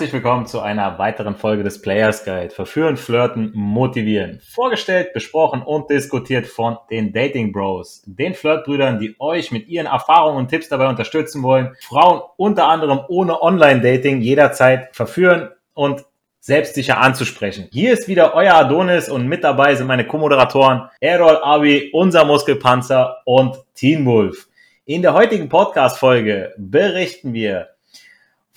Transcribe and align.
Herzlich 0.00 0.14
willkommen 0.14 0.46
zu 0.46 0.60
einer 0.60 0.98
weiteren 0.98 1.36
Folge 1.36 1.62
des 1.62 1.82
Players 1.82 2.24
Guide. 2.24 2.48
Verführen, 2.48 2.96
flirten, 2.96 3.52
motivieren. 3.54 4.40
Vorgestellt, 4.40 5.12
besprochen 5.12 5.60
und 5.60 5.90
diskutiert 5.90 6.46
von 6.46 6.78
den 6.90 7.12
Dating 7.12 7.52
Bros, 7.52 8.02
den 8.06 8.32
Flirtbrüdern, 8.32 8.98
die 8.98 9.14
euch 9.18 9.52
mit 9.52 9.68
ihren 9.68 9.86
Erfahrungen 9.86 10.38
und 10.38 10.48
Tipps 10.48 10.70
dabei 10.70 10.88
unterstützen 10.88 11.42
wollen, 11.42 11.76
Frauen 11.82 12.22
unter 12.38 12.66
anderem 12.66 13.00
ohne 13.08 13.42
Online-Dating 13.42 14.22
jederzeit 14.22 14.88
verführen 14.96 15.50
und 15.74 16.06
selbstsicher 16.38 16.96
anzusprechen. 16.96 17.68
Hier 17.70 17.92
ist 17.92 18.08
wieder 18.08 18.32
euer 18.32 18.54
Adonis 18.54 19.10
und 19.10 19.28
mit 19.28 19.44
dabei 19.44 19.74
sind 19.74 19.86
meine 19.86 20.06
Co-Moderatoren 20.06 20.88
Errol 21.00 21.36
Abi, 21.42 21.90
unser 21.92 22.24
Muskelpanzer 22.24 23.18
und 23.26 23.58
Teen 23.74 24.06
Wolf. 24.06 24.48
In 24.86 25.02
der 25.02 25.12
heutigen 25.12 25.50
Podcast-Folge 25.50 26.54
berichten 26.56 27.34
wir 27.34 27.68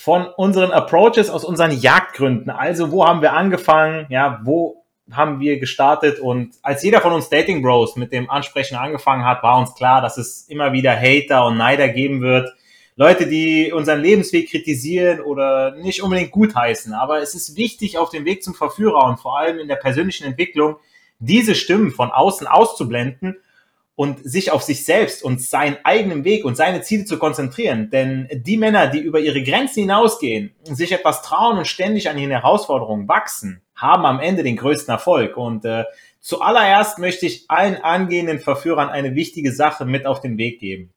von 0.03 0.27
unseren 0.27 0.71
Approaches 0.71 1.29
aus 1.29 1.45
unseren 1.45 1.71
Jagdgründen. 1.71 2.49
Also, 2.49 2.91
wo 2.91 3.07
haben 3.07 3.21
wir 3.21 3.31
angefangen? 3.31 4.05
Ja, 4.09 4.41
wo 4.43 4.83
haben 5.09 5.39
wir 5.39 5.59
gestartet? 5.59 6.19
Und 6.19 6.55
als 6.61 6.83
jeder 6.83 6.99
von 6.99 7.13
uns 7.13 7.29
Dating 7.29 7.61
Bros 7.61 7.95
mit 7.95 8.11
dem 8.11 8.29
Ansprechen 8.29 8.75
angefangen 8.75 9.23
hat, 9.23 9.43
war 9.43 9.57
uns 9.59 9.75
klar, 9.75 10.01
dass 10.01 10.17
es 10.17 10.41
immer 10.49 10.73
wieder 10.73 10.93
Hater 10.93 11.45
und 11.45 11.55
Neider 11.55 11.87
geben 11.87 12.19
wird. 12.19 12.53
Leute, 12.97 13.27
die 13.27 13.71
unseren 13.71 14.01
Lebensweg 14.01 14.49
kritisieren 14.49 15.21
oder 15.21 15.71
nicht 15.77 16.03
unbedingt 16.03 16.31
gutheißen. 16.31 16.91
Aber 16.91 17.21
es 17.21 17.33
ist 17.33 17.55
wichtig, 17.55 17.97
auf 17.97 18.09
dem 18.09 18.25
Weg 18.25 18.43
zum 18.43 18.55
Verführer 18.55 19.05
und 19.05 19.21
vor 19.21 19.39
allem 19.39 19.57
in 19.57 19.69
der 19.69 19.77
persönlichen 19.77 20.25
Entwicklung 20.25 20.75
diese 21.19 21.55
Stimmen 21.55 21.91
von 21.91 22.11
außen 22.11 22.45
auszublenden 22.45 23.37
und 23.95 24.19
sich 24.23 24.51
auf 24.51 24.63
sich 24.63 24.85
selbst 24.85 25.23
und 25.23 25.41
seinen 25.41 25.77
eigenen 25.83 26.23
Weg 26.23 26.45
und 26.45 26.55
seine 26.55 26.81
Ziele 26.81 27.05
zu 27.05 27.19
konzentrieren. 27.19 27.89
Denn 27.91 28.27
die 28.31 28.57
Männer, 28.57 28.87
die 28.87 28.99
über 28.99 29.19
ihre 29.19 29.43
Grenzen 29.43 29.81
hinausgehen, 29.81 30.55
sich 30.63 30.91
etwas 30.91 31.21
trauen 31.21 31.59
und 31.59 31.67
ständig 31.67 32.09
an 32.09 32.17
ihren 32.17 32.31
Herausforderungen 32.31 33.07
wachsen, 33.07 33.61
haben 33.75 34.05
am 34.05 34.19
Ende 34.19 34.43
den 34.43 34.57
größten 34.57 34.91
Erfolg. 34.91 35.37
Und 35.37 35.65
äh, 35.65 35.83
zuallererst 36.19 36.97
möchte 36.97 37.27
ich 37.27 37.45
allen 37.49 37.75
angehenden 37.75 38.39
Verführern 38.39 38.89
eine 38.89 39.13
wichtige 39.13 39.51
Sache 39.51 39.85
mit 39.85 40.07
auf 40.07 40.21
den 40.21 40.37
Weg 40.37 40.59
geben. 40.59 40.91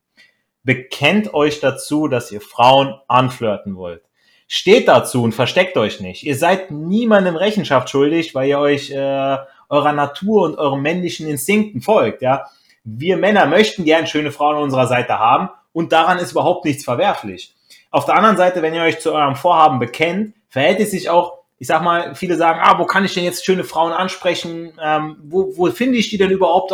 Bekennt 0.62 1.34
euch 1.34 1.60
dazu, 1.60 2.08
dass 2.08 2.32
ihr 2.32 2.40
Frauen 2.40 2.94
anflirten 3.08 3.76
wollt. 3.76 4.02
Steht 4.48 4.88
dazu 4.88 5.22
und 5.22 5.32
versteckt 5.32 5.76
euch 5.76 6.00
nicht. 6.00 6.22
Ihr 6.22 6.36
seid 6.36 6.70
niemandem 6.70 7.36
Rechenschaft 7.36 7.90
schuldig, 7.90 8.34
weil 8.34 8.48
ihr 8.48 8.58
euch 8.58 8.90
äh, 8.90 9.36
eurer 9.68 9.92
Natur 9.92 10.44
und 10.44 10.56
euren 10.56 10.80
männlichen 10.80 11.26
Instinkten 11.28 11.82
folgt. 11.82 12.22
Ja, 12.22 12.46
wir 12.86 13.16
Männer 13.16 13.46
möchten 13.46 13.84
gern 13.84 14.06
schöne 14.06 14.30
Frauen 14.30 14.56
an 14.56 14.62
unserer 14.62 14.86
Seite 14.86 15.18
haben 15.18 15.50
und 15.72 15.92
daran 15.92 16.18
ist 16.18 16.30
überhaupt 16.30 16.64
nichts 16.64 16.84
verwerflich. 16.84 17.54
Auf 17.90 18.06
der 18.06 18.14
anderen 18.14 18.36
Seite, 18.36 18.62
wenn 18.62 18.74
ihr 18.74 18.82
euch 18.82 19.00
zu 19.00 19.12
eurem 19.12 19.34
Vorhaben 19.34 19.78
bekennt, 19.80 20.34
verhält 20.48 20.80
es 20.80 20.92
sich 20.92 21.10
auch, 21.10 21.38
ich 21.58 21.66
sag 21.66 21.82
mal, 21.82 22.14
viele 22.14 22.36
sagen, 22.36 22.60
ah, 22.62 22.78
wo 22.78 22.86
kann 22.86 23.04
ich 23.04 23.12
denn 23.12 23.24
jetzt 23.24 23.44
schöne 23.44 23.64
Frauen 23.64 23.92
ansprechen? 23.92 24.72
Ähm, 24.80 25.16
wo, 25.24 25.52
wo 25.56 25.66
finde 25.70 25.98
ich 25.98 26.10
die 26.10 26.16
denn 26.16 26.30
überhaupt? 26.30 26.72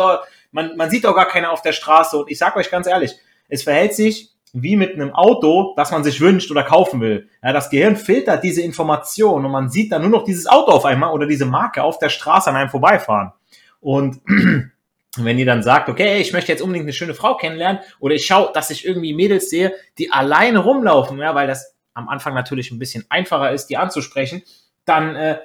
Man, 0.51 0.77
man 0.77 0.89
sieht 0.89 1.05
auch 1.05 1.15
gar 1.15 1.27
keine 1.27 1.49
auf 1.49 1.63
der 1.63 1.73
Straße 1.73 2.17
und 2.17 2.29
ich 2.29 2.37
sag 2.37 2.55
euch 2.55 2.69
ganz 2.69 2.85
ehrlich, 2.85 3.15
es 3.49 3.63
verhält 3.63 3.95
sich 3.95 4.29
wie 4.53 4.75
mit 4.75 4.93
einem 4.93 5.15
Auto, 5.15 5.73
das 5.75 5.89
man 5.89 6.03
sich 6.03 6.21
wünscht 6.21 6.51
oder 6.51 6.63
kaufen 6.63 7.01
will. 7.01 7.27
Ja, 7.41 7.53
das 7.53 7.71
Gehirn 7.71 7.95
filtert 7.95 8.43
diese 8.43 8.61
Information 8.61 9.45
und 9.45 9.51
man 9.51 9.69
sieht 9.69 9.91
dann 9.91 10.03
nur 10.03 10.11
noch 10.11 10.25
dieses 10.25 10.45
Auto 10.45 10.71
auf 10.71 10.85
einmal 10.85 11.11
oder 11.11 11.25
diese 11.25 11.47
Marke 11.47 11.81
auf 11.81 11.97
der 11.97 12.09
Straße 12.09 12.51
an 12.51 12.55
einem 12.55 12.69
vorbeifahren. 12.69 13.33
Und 13.81 14.21
wenn 15.17 15.37
ihr 15.37 15.45
dann 15.45 15.63
sagt, 15.63 15.89
okay, 15.89 16.19
ich 16.19 16.33
möchte 16.33 16.51
jetzt 16.51 16.61
unbedingt 16.61 16.85
eine 16.85 16.93
schöne 16.93 17.13
Frau 17.13 17.35
kennenlernen 17.35 17.81
oder 17.99 18.15
ich 18.15 18.25
schaue, 18.25 18.51
dass 18.53 18.69
ich 18.69 18.85
irgendwie 18.85 19.13
Mädels 19.13 19.49
sehe, 19.49 19.73
die 19.97 20.11
alleine 20.11 20.59
rumlaufen, 20.59 21.19
ja, 21.19 21.35
weil 21.35 21.47
das 21.47 21.75
am 21.93 22.09
Anfang 22.09 22.33
natürlich 22.33 22.71
ein 22.71 22.79
bisschen 22.79 23.05
einfacher 23.09 23.51
ist, 23.51 23.67
die 23.67 23.77
anzusprechen, 23.77 24.43
dann 24.85 25.15
äh, 25.15 25.37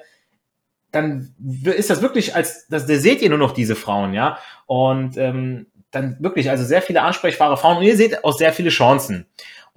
dann 0.91 1.35
ist 1.65 1.91
das 1.91 2.01
wirklich 2.01 2.35
als 2.35 2.67
das, 2.67 2.87
da 2.87 2.95
seht 2.95 3.21
ihr 3.21 3.29
nur 3.29 3.37
noch 3.37 3.51
diese 3.51 3.75
Frauen, 3.75 4.13
ja, 4.13 4.39
und 4.65 5.17
ähm, 5.17 5.67
dann 5.91 6.17
wirklich 6.19 6.49
also 6.49 6.63
sehr 6.63 6.81
viele 6.81 7.01
ansprechbare 7.01 7.57
Frauen 7.57 7.77
und 7.77 7.83
ihr 7.83 7.97
seht 7.97 8.23
auch 8.23 8.37
sehr 8.37 8.53
viele 8.53 8.69
Chancen. 8.69 9.27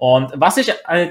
Und 0.05 0.33
was 0.35 0.57
ich 0.57 0.69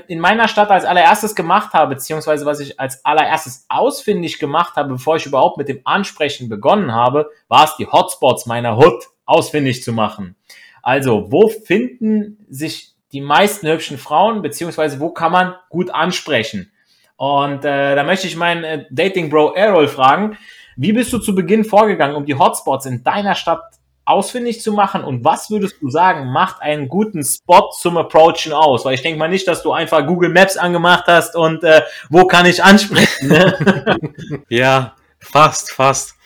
in 0.08 0.20
meiner 0.20 0.48
Stadt 0.48 0.68
als 0.68 0.84
allererstes 0.84 1.34
gemacht 1.34 1.72
habe, 1.72 1.94
beziehungsweise 1.94 2.44
was 2.44 2.60
ich 2.60 2.78
als 2.78 3.02
allererstes 3.06 3.64
ausfindig 3.70 4.38
gemacht 4.38 4.76
habe, 4.76 4.90
bevor 4.90 5.16
ich 5.16 5.24
überhaupt 5.24 5.56
mit 5.56 5.68
dem 5.68 5.80
Ansprechen 5.84 6.50
begonnen 6.50 6.92
habe, 6.92 7.30
war 7.48 7.64
es 7.64 7.74
die 7.78 7.86
Hotspots 7.86 8.44
meiner 8.44 8.76
Hut 8.76 9.06
ausfindig 9.24 9.82
zu 9.82 9.94
machen. 9.94 10.36
Also, 10.82 11.32
wo 11.32 11.48
finden 11.48 12.44
sich 12.50 12.92
die 13.12 13.22
meisten 13.22 13.66
hübschen 13.66 13.96
Frauen, 13.96 14.42
beziehungsweise 14.42 15.00
wo 15.00 15.08
kann 15.08 15.32
man 15.32 15.54
gut 15.70 15.88
ansprechen? 15.88 16.70
Und 17.16 17.64
äh, 17.64 17.96
da 17.96 18.04
möchte 18.04 18.26
ich 18.26 18.36
meinen 18.36 18.62
äh, 18.62 18.84
Dating 18.90 19.30
Bro 19.30 19.54
Errol 19.54 19.88
fragen, 19.88 20.36
wie 20.76 20.92
bist 20.92 21.10
du 21.14 21.18
zu 21.18 21.34
Beginn 21.34 21.64
vorgegangen, 21.64 22.14
um 22.14 22.26
die 22.26 22.38
Hotspots 22.38 22.84
in 22.84 23.02
deiner 23.02 23.36
Stadt 23.36 23.62
ausfindig 24.04 24.60
zu 24.60 24.72
machen 24.72 25.04
und 25.04 25.24
was 25.24 25.50
würdest 25.50 25.76
du 25.80 25.88
sagen, 25.88 26.32
macht 26.32 26.60
einen 26.60 26.88
guten 26.88 27.22
Spot 27.24 27.70
zum 27.78 27.96
Approachen 27.96 28.52
aus? 28.52 28.84
Weil 28.84 28.94
ich 28.94 29.02
denke 29.02 29.18
mal 29.18 29.28
nicht, 29.28 29.46
dass 29.46 29.62
du 29.62 29.72
einfach 29.72 30.06
Google 30.06 30.30
Maps 30.30 30.56
angemacht 30.56 31.04
hast 31.06 31.36
und 31.36 31.62
äh, 31.62 31.82
wo 32.10 32.26
kann 32.26 32.46
ich 32.46 32.62
ansprechen? 32.62 33.28
Ne? 33.28 34.42
ja, 34.48 34.96
fast, 35.20 35.72
fast. 35.72 36.16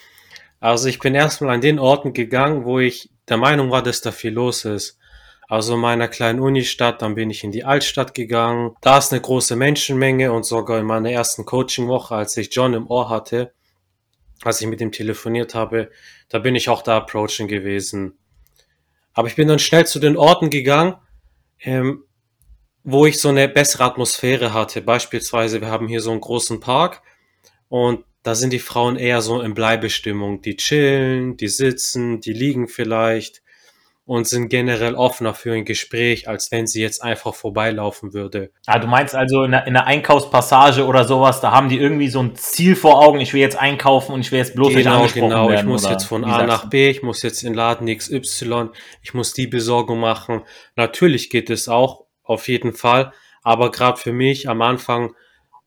Also 0.61 0.89
ich 0.89 0.99
bin 0.99 1.15
erstmal 1.15 1.55
an 1.55 1.61
den 1.61 1.79
Orten 1.79 2.13
gegangen, 2.13 2.65
wo 2.65 2.79
ich 2.79 3.11
der 3.29 3.37
Meinung 3.37 3.71
war, 3.71 3.83
dass 3.83 4.01
da 4.01 4.11
viel 4.11 4.33
los 4.33 4.65
ist. 4.65 4.99
Also 5.49 5.75
in 5.75 5.81
meiner 5.81 6.09
kleinen 6.09 6.41
Unistadt, 6.41 7.03
dann 7.03 7.15
bin 7.15 7.31
ich 7.31 7.45
in 7.45 7.53
die 7.53 7.65
Altstadt 7.65 8.15
gegangen. 8.15 8.75
Da 8.81 8.99
ist 8.99 9.13
eine 9.13 9.21
große 9.21 9.55
Menschenmenge 9.55 10.33
und 10.33 10.45
sogar 10.45 10.81
in 10.81 10.87
meiner 10.87 11.11
ersten 11.11 11.45
Coachingwoche, 11.45 12.17
als 12.17 12.37
ich 12.37 12.53
John 12.53 12.75
im 12.75 12.89
Ohr 12.89 13.09
hatte, 13.09 13.53
als 14.47 14.61
ich 14.61 14.67
mit 14.67 14.81
ihm 14.81 14.93
telefoniert 14.93 15.55
habe, 15.55 15.91
da 16.29 16.39
bin 16.39 16.55
ich 16.55 16.69
auch 16.69 16.83
da 16.83 16.99
approachen 16.99 17.49
gewesen. 17.49 18.19
Aber 19.12 19.29
ich 19.29 19.37
bin 19.37 19.49
dann 19.49 19.59
schnell 19.59 19.87
zu 19.87 19.99
den 19.99 20.17
Orten 20.17 20.51
gegangen, 20.51 20.95
ähm, 21.61 22.05
wo 22.84 23.07
ich 23.07 23.19
so 23.19 23.31
eine 23.31 23.49
bessere 23.49 23.84
Atmosphäre 23.84 24.53
hatte. 24.53 24.83
Beispielsweise, 24.83 25.61
wir 25.61 25.69
haben 25.69 25.89
hier 25.89 26.01
so 26.01 26.11
einen 26.11 26.21
großen 26.21 26.61
Park 26.61 27.03
und 27.69 28.05
da 28.23 28.34
sind 28.34 28.53
die 28.53 28.59
Frauen 28.59 28.97
eher 28.97 29.23
so 29.23 29.41
in 29.41 29.55
Bleibestimmung. 29.55 30.43
Die 30.43 30.57
chillen, 30.57 31.37
die 31.37 31.49
sitzen, 31.49 32.21
die 32.21 32.33
liegen 32.33 32.69
vielleicht 32.69 33.43
und 34.06 34.28
sind 34.28 34.49
generell 34.49 34.94
offener 34.94 35.34
für 35.34 35.53
ein 35.53 35.65
Gespräch, 35.65 36.28
als 36.28 36.53
wenn 36.53 36.69
sie 36.69 36.81
jetzt 36.81 37.03
einfach 37.03 37.34
vorbeilaufen 37.34 38.15
würde. 38.15 38.53
Ah, 38.67 38.78
du 38.78 38.87
meinst 38.87 39.17
also 39.17 39.43
in 39.43 39.50
der, 39.50 39.67
in 39.67 39.75
der 39.75 39.87
Einkaufspassage 39.87 40.87
oder 40.87 41.05
sowas, 41.05 41.41
da 41.41 41.50
haben 41.50 41.69
die 41.69 41.78
irgendwie 41.78 42.09
so 42.09 42.22
ein 42.22 42.37
Ziel 42.37 42.77
vor 42.77 43.05
Augen, 43.05 43.21
ich 43.21 43.34
will 43.34 43.41
jetzt 43.41 43.59
einkaufen 43.59 44.12
und 44.12 44.21
ich 44.21 44.31
will 44.31 44.39
jetzt 44.39 44.55
bloß 44.55 44.69
genau, 44.69 44.78
nicht 44.78 44.89
angesprochen 44.89 45.31
genau. 45.31 45.49
werden. 45.49 45.66
Ich 45.66 45.72
muss 45.72 45.89
jetzt 45.89 46.05
von 46.05 46.25
A 46.25 46.47
nach 46.47 46.71
B, 46.71 46.89
ich 46.89 47.03
muss 47.03 47.22
jetzt 47.22 47.43
in 47.43 47.53
Laden 47.53 47.95
XY, 47.95 48.69
ich 49.03 49.12
muss 49.12 49.33
die 49.33 49.49
Besorgung 49.49 49.99
machen. 49.99 50.43
Natürlich 50.77 51.28
geht 51.28 51.50
es 51.50 51.69
auch, 51.69 52.05
auf 52.22 52.47
jeden 52.49 52.75
Fall, 52.75 53.12
aber 53.43 53.72
gerade 53.72 53.99
für 53.99 54.12
mich 54.12 54.49
am 54.49 54.62
Anfang, 54.62 55.15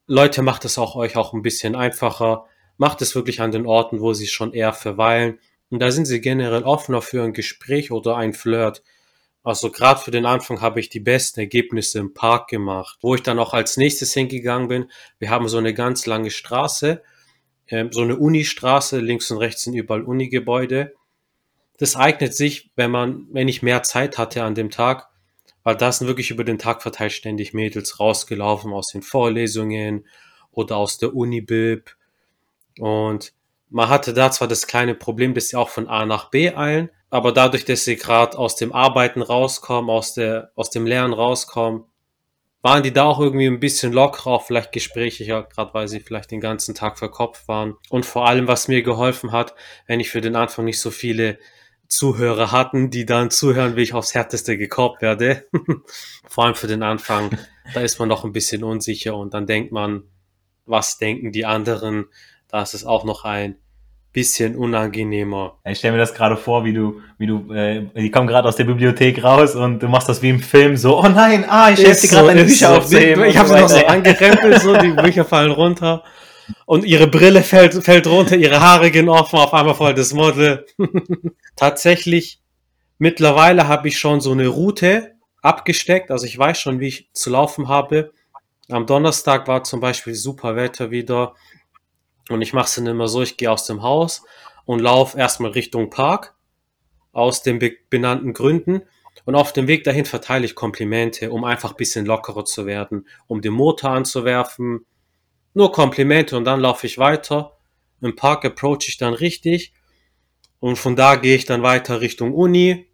Leute, 0.07 0.41
macht 0.41 0.63
es 0.63 0.77
auch 0.77 0.95
euch 0.95 1.17
auch 1.17 1.33
ein 1.33 1.41
bisschen 1.41 1.75
einfacher. 1.75 2.45
Macht 2.77 3.01
es 3.01 3.15
wirklich 3.15 3.41
an 3.41 3.51
den 3.51 3.65
Orten, 3.65 3.99
wo 3.99 4.13
sie 4.13 4.27
schon 4.27 4.53
eher 4.53 4.71
verweilen 4.73 5.39
und 5.69 5.79
da 5.79 5.91
sind 5.91 6.05
sie 6.05 6.21
generell 6.21 6.63
offener 6.63 7.01
für 7.01 7.23
ein 7.23 7.33
Gespräch 7.33 7.91
oder 7.91 8.17
ein 8.17 8.33
Flirt. 8.33 8.83
Also 9.43 9.71
gerade 9.71 9.99
für 9.99 10.11
den 10.11 10.25
Anfang 10.25 10.61
habe 10.61 10.79
ich 10.79 10.89
die 10.89 10.99
besten 10.99 11.39
Ergebnisse 11.39 11.99
im 11.99 12.13
Park 12.13 12.49
gemacht. 12.49 12.97
Wo 13.01 13.15
ich 13.15 13.23
dann 13.23 13.39
auch 13.39 13.53
als 13.53 13.77
nächstes 13.77 14.13
hingegangen 14.13 14.67
bin, 14.67 14.91
wir 15.19 15.29
haben 15.29 15.47
so 15.47 15.57
eine 15.57 15.73
ganz 15.73 16.05
lange 16.05 16.31
Straße, 16.31 17.01
äh, 17.67 17.85
so 17.91 18.01
eine 18.01 18.17
Unistraße, 18.17 18.99
links 18.99 19.31
und 19.31 19.37
rechts 19.37 19.63
sind 19.63 19.75
überall 19.75 20.03
Unigebäude. 20.03 20.93
Das 21.77 21.95
eignet 21.95 22.35
sich, 22.35 22.71
wenn 22.75 22.91
man, 22.91 23.27
wenn 23.31 23.47
ich 23.47 23.61
mehr 23.61 23.83
Zeit 23.83 24.17
hatte 24.17 24.43
an 24.43 24.55
dem 24.55 24.69
Tag, 24.69 25.07
weil 25.63 25.77
da 25.77 25.91
sind 25.91 26.07
wirklich 26.07 26.31
über 26.31 26.43
den 26.43 26.57
Tag 26.57 26.81
verteilt 26.81 27.13
ständig 27.13 27.53
Mädels 27.53 27.99
rausgelaufen 27.99 28.73
aus 28.73 28.87
den 28.87 29.01
Vorlesungen 29.01 30.05
oder 30.51 30.77
aus 30.77 30.97
der 30.97 31.15
Unibib. 31.15 31.95
Und 32.79 33.33
man 33.69 33.89
hatte 33.89 34.13
da 34.13 34.31
zwar 34.31 34.47
das 34.47 34.67
kleine 34.67 34.95
Problem, 34.95 35.33
dass 35.33 35.49
sie 35.49 35.57
auch 35.57 35.69
von 35.69 35.87
A 35.87 36.05
nach 36.05 36.29
B 36.29 36.53
eilen, 36.53 36.89
aber 37.09 37.31
dadurch, 37.31 37.65
dass 37.65 37.85
sie 37.85 37.95
gerade 37.95 38.37
aus 38.37 38.55
dem 38.55 38.73
Arbeiten 38.73 39.21
rauskommen, 39.21 39.89
aus, 39.89 40.13
der, 40.13 40.51
aus 40.55 40.69
dem 40.69 40.85
Lernen 40.85 41.13
rauskommen, 41.13 41.85
waren 42.61 42.83
die 42.83 42.91
da 42.91 43.05
auch 43.05 43.19
irgendwie 43.19 43.47
ein 43.47 43.59
bisschen 43.59 43.93
lockerer, 43.93 44.31
auch 44.31 44.45
vielleicht 44.45 44.71
gesprächiger, 44.71 45.43
gerade 45.43 45.73
weil 45.73 45.87
sie 45.87 46.01
vielleicht 46.01 46.31
den 46.31 46.41
ganzen 46.41 46.75
Tag 46.75 46.99
verkopft 46.99 47.47
waren. 47.47 47.75
Und 47.89 48.05
vor 48.05 48.27
allem, 48.27 48.47
was 48.47 48.67
mir 48.67 48.83
geholfen 48.83 49.31
hat, 49.31 49.55
wenn 49.87 49.99
ich 49.99 50.09
für 50.09 50.21
den 50.21 50.35
Anfang 50.35 50.65
nicht 50.65 50.79
so 50.79 50.91
viele 50.91 51.39
Zuhörer 51.87 52.51
hatten, 52.51 52.89
die 52.91 53.05
dann 53.05 53.31
zuhören, 53.31 53.75
wie 53.75 53.81
ich 53.81 53.93
aufs 53.93 54.13
Härteste 54.13 54.57
gekoppt 54.57 55.01
werde. 55.01 55.47
vor 56.27 56.45
allem 56.45 56.55
für 56.55 56.67
den 56.67 56.83
Anfang, 56.83 57.37
da 57.73 57.81
ist 57.81 57.97
man 57.97 58.09
noch 58.09 58.25
ein 58.25 58.33
bisschen 58.33 58.63
unsicher 58.63 59.15
und 59.15 59.33
dann 59.33 59.47
denkt 59.47 59.71
man, 59.71 60.03
was 60.65 60.97
denken 60.97 61.31
die 61.31 61.45
anderen? 61.45 62.05
Da 62.49 62.63
ist 62.63 62.73
es 62.73 62.85
auch 62.85 63.03
noch 63.03 63.25
ein 63.25 63.55
bisschen 64.11 64.55
unangenehmer. 64.55 65.59
Ich 65.65 65.77
stelle 65.77 65.93
mir 65.93 65.99
das 65.99 66.15
gerade 66.15 66.35
vor, 66.35 66.65
wie 66.65 66.73
du, 66.73 66.99
wie 67.19 67.27
du, 67.27 67.53
äh, 67.53 67.85
die 67.95 68.09
kommen 68.09 68.27
gerade 68.27 68.47
aus 68.47 68.55
der 68.55 68.63
Bibliothek 68.63 69.23
raus 69.23 69.55
und 69.55 69.79
du 69.79 69.87
machst 69.87 70.09
das 70.09 70.21
wie 70.23 70.29
im 70.29 70.39
Film, 70.39 70.75
so, 70.77 70.99
oh 70.99 71.07
nein, 71.07 71.45
ah, 71.47 71.69
ich 71.69 71.83
helfe 71.83 72.01
dir 72.01 72.13
gerade 72.13 72.27
deine 72.29 72.43
Bücher 72.43 72.69
so. 72.69 72.75
aufzuheben. 72.77 73.25
Ich 73.25 73.37
habe 73.37 73.49
sie 73.49 73.59
noch 73.59 73.69
so 73.69 73.85
angerempelt, 73.85 74.61
so, 74.61 74.75
die 74.75 74.91
Bücher 74.93 75.25
fallen 75.25 75.51
runter 75.51 76.03
und 76.65 76.85
ihre 76.85 77.05
Brille 77.05 77.43
fällt, 77.43 77.75
fällt 77.83 78.07
runter, 78.07 78.35
ihre 78.35 78.59
Haare 78.59 78.89
gehen 78.89 79.09
offen, 79.09 79.37
auf 79.37 79.53
einmal 79.53 79.75
voll 79.75 79.93
das 79.93 80.11
Model. 80.13 80.65
Tatsächlich, 81.55 82.41
mittlerweile 82.97 83.67
habe 83.67 83.89
ich 83.89 83.99
schon 83.99 84.21
so 84.21 84.31
eine 84.31 84.47
Route 84.47 85.11
abgesteckt, 85.43 86.09
also 86.09 86.25
ich 86.25 86.37
weiß 86.37 86.59
schon, 86.59 86.79
wie 86.79 86.87
ich 86.87 87.09
zu 87.13 87.29
laufen 87.29 87.67
habe. 87.67 88.11
Am 88.69 88.87
Donnerstag 88.87 89.47
war 89.47 89.63
zum 89.63 89.79
Beispiel 89.81 90.15
super 90.15 90.55
Wetter 90.55 90.89
wieder 90.89 91.35
und 92.29 92.41
ich 92.41 92.53
mache 92.53 92.65
es 92.65 92.75
dann 92.75 92.87
immer 92.87 93.07
so, 93.07 93.21
ich 93.21 93.37
gehe 93.37 93.51
aus 93.51 93.65
dem 93.65 93.81
Haus 93.81 94.23
und 94.65 94.79
laufe 94.79 95.17
erstmal 95.17 95.51
Richtung 95.51 95.89
Park, 95.89 96.35
aus 97.11 97.41
den 97.41 97.59
benannten 97.89 98.33
Gründen. 98.33 98.83
Und 99.25 99.35
auf 99.35 99.51
dem 99.51 99.67
Weg 99.67 99.83
dahin 99.83 100.05
verteile 100.05 100.45
ich 100.45 100.55
Komplimente, 100.55 101.31
um 101.31 101.43
einfach 101.43 101.71
ein 101.71 101.77
bisschen 101.77 102.05
lockerer 102.05 102.45
zu 102.45 102.65
werden, 102.65 103.07
um 103.27 103.41
den 103.41 103.53
Motor 103.53 103.91
anzuwerfen. 103.91 104.85
Nur 105.53 105.71
Komplimente 105.71 106.37
und 106.37 106.45
dann 106.45 106.61
laufe 106.61 106.87
ich 106.87 106.97
weiter. 106.97 107.57
Im 108.01 108.15
Park 108.15 108.45
approach 108.45 108.87
ich 108.87 108.97
dann 108.97 109.13
richtig. 109.13 109.73
Und 110.59 110.77
von 110.77 110.95
da 110.95 111.15
gehe 111.15 111.35
ich 111.35 111.45
dann 111.45 111.63
weiter 111.63 112.01
Richtung 112.01 112.33
Uni. 112.33 112.87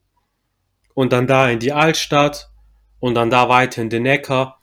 Und 0.94 1.14
dann 1.14 1.28
da 1.28 1.50
in 1.50 1.60
die 1.60 1.74
Altstadt. 1.74 2.50
Und 3.00 3.16
dann 3.16 3.30
da 3.30 3.50
weiter 3.50 3.82
in 3.82 3.90
den 3.90 4.04
Neckar. 4.04 4.62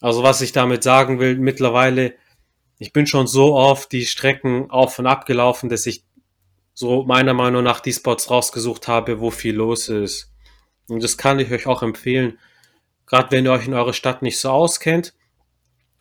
Also 0.00 0.22
was 0.22 0.40
ich 0.40 0.52
damit 0.52 0.82
sagen 0.82 1.20
will, 1.20 1.36
mittlerweile 1.36 2.14
ich 2.84 2.92
bin 2.92 3.06
schon 3.06 3.26
so 3.26 3.54
oft 3.54 3.90
die 3.92 4.04
Strecken 4.04 4.70
auf 4.70 4.98
und 4.98 5.06
ab 5.06 5.24
gelaufen, 5.24 5.70
dass 5.70 5.86
ich 5.86 6.04
so 6.74 7.04
meiner 7.04 7.32
Meinung 7.32 7.64
nach 7.64 7.80
die 7.80 7.94
Spots 7.94 8.30
rausgesucht 8.30 8.88
habe, 8.88 9.20
wo 9.20 9.30
viel 9.30 9.54
los 9.54 9.88
ist. 9.88 10.30
Und 10.88 11.02
das 11.02 11.16
kann 11.16 11.38
ich 11.38 11.50
euch 11.50 11.66
auch 11.66 11.82
empfehlen. 11.82 12.38
Gerade 13.06 13.30
wenn 13.30 13.46
ihr 13.46 13.52
euch 13.52 13.66
in 13.66 13.72
eurer 13.72 13.94
Stadt 13.94 14.20
nicht 14.20 14.38
so 14.38 14.50
auskennt, 14.50 15.14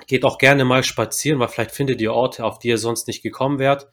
geht 0.07 0.25
auch 0.25 0.37
gerne 0.37 0.65
mal 0.65 0.83
spazieren, 0.83 1.39
weil 1.39 1.47
vielleicht 1.47 1.71
findet 1.71 2.01
ihr 2.01 2.11
Orte, 2.11 2.43
auf 2.43 2.59
die 2.59 2.67
ihr 2.67 2.77
sonst 2.77 3.07
nicht 3.07 3.23
gekommen 3.23 3.59
wärt. 3.59 3.87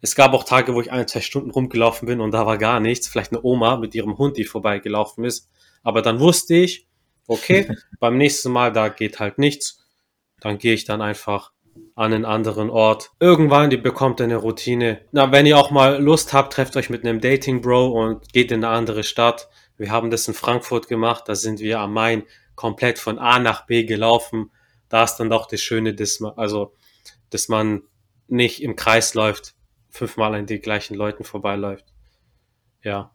Es 0.00 0.14
gab 0.14 0.32
auch 0.32 0.44
Tage, 0.44 0.76
wo 0.76 0.80
ich 0.80 0.92
ein, 0.92 1.08
zwei 1.08 1.22
Stunden 1.22 1.50
rumgelaufen 1.50 2.06
bin 2.06 2.20
und 2.20 2.30
da 2.30 2.46
war 2.46 2.56
gar 2.56 2.78
nichts. 2.78 3.08
Vielleicht 3.08 3.32
eine 3.32 3.42
Oma 3.42 3.78
mit 3.78 3.96
ihrem 3.96 4.16
Hund, 4.16 4.36
die 4.36 4.44
vorbeigelaufen 4.44 5.24
ist. 5.24 5.50
Aber 5.82 6.02
dann 6.02 6.20
wusste 6.20 6.54
ich, 6.54 6.86
okay, 7.26 7.74
beim 7.98 8.16
nächsten 8.16 8.52
Mal, 8.52 8.72
da 8.72 8.90
geht 8.90 9.18
halt 9.18 9.38
nichts. 9.38 9.84
Dann 10.38 10.58
gehe 10.58 10.74
ich 10.74 10.84
dann 10.84 11.02
einfach 11.02 11.50
an 11.98 12.12
einen 12.12 12.24
anderen 12.24 12.70
Ort. 12.70 13.10
Irgendwann, 13.18 13.72
ihr 13.72 13.82
bekommt 13.82 14.20
eine 14.20 14.36
Routine. 14.36 15.00
Na, 15.10 15.32
wenn 15.32 15.46
ihr 15.46 15.58
auch 15.58 15.72
mal 15.72 16.00
Lust 16.00 16.32
habt, 16.32 16.52
trefft 16.52 16.76
euch 16.76 16.90
mit 16.90 17.04
einem 17.04 17.20
Dating 17.20 17.60
Bro 17.60 17.88
und 17.88 18.32
geht 18.32 18.52
in 18.52 18.64
eine 18.64 18.72
andere 18.72 19.02
Stadt. 19.02 19.48
Wir 19.76 19.90
haben 19.90 20.08
das 20.08 20.28
in 20.28 20.34
Frankfurt 20.34 20.86
gemacht, 20.86 21.24
da 21.26 21.34
sind 21.34 21.58
wir 21.58 21.80
am 21.80 21.92
Main 21.92 22.22
komplett 22.54 23.00
von 23.00 23.18
A 23.18 23.40
nach 23.40 23.66
B 23.66 23.82
gelaufen. 23.82 24.52
Da 24.88 25.02
ist 25.02 25.16
dann 25.16 25.28
doch 25.28 25.46
das 25.46 25.60
Schöne, 25.60 25.92
dass 25.92 26.20
man, 26.20 26.34
also, 26.36 26.72
dass 27.30 27.48
man 27.48 27.82
nicht 28.28 28.62
im 28.62 28.76
Kreis 28.76 29.14
läuft, 29.14 29.56
fünfmal 29.90 30.36
an 30.36 30.46
die 30.46 30.60
gleichen 30.60 30.94
Leuten 30.94 31.24
vorbeiläuft. 31.24 31.86
Ja. 32.84 33.10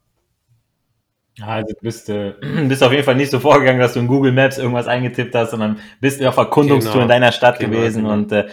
Also 1.41 1.73
du 1.73 1.79
bist, 1.81 2.09
äh, 2.09 2.33
bist 2.67 2.83
auf 2.83 2.91
jeden 2.91 3.03
Fall 3.03 3.15
nicht 3.15 3.31
so 3.31 3.39
vorgegangen, 3.39 3.79
dass 3.79 3.93
du 3.93 4.01
in 4.01 4.07
Google 4.07 4.31
Maps 4.31 4.57
irgendwas 4.57 4.87
eingetippt 4.87 5.33
hast, 5.33 5.51
sondern 5.51 5.79
bist 5.99 6.23
auf 6.23 6.37
Erkundungstour 6.37 6.93
genau, 6.93 7.03
in 7.03 7.09
deiner 7.09 7.31
Stadt 7.31 7.59
genau, 7.59 7.71
gewesen 7.71 8.03
genau. 8.03 8.13
und 8.13 8.31
äh, 8.31 8.49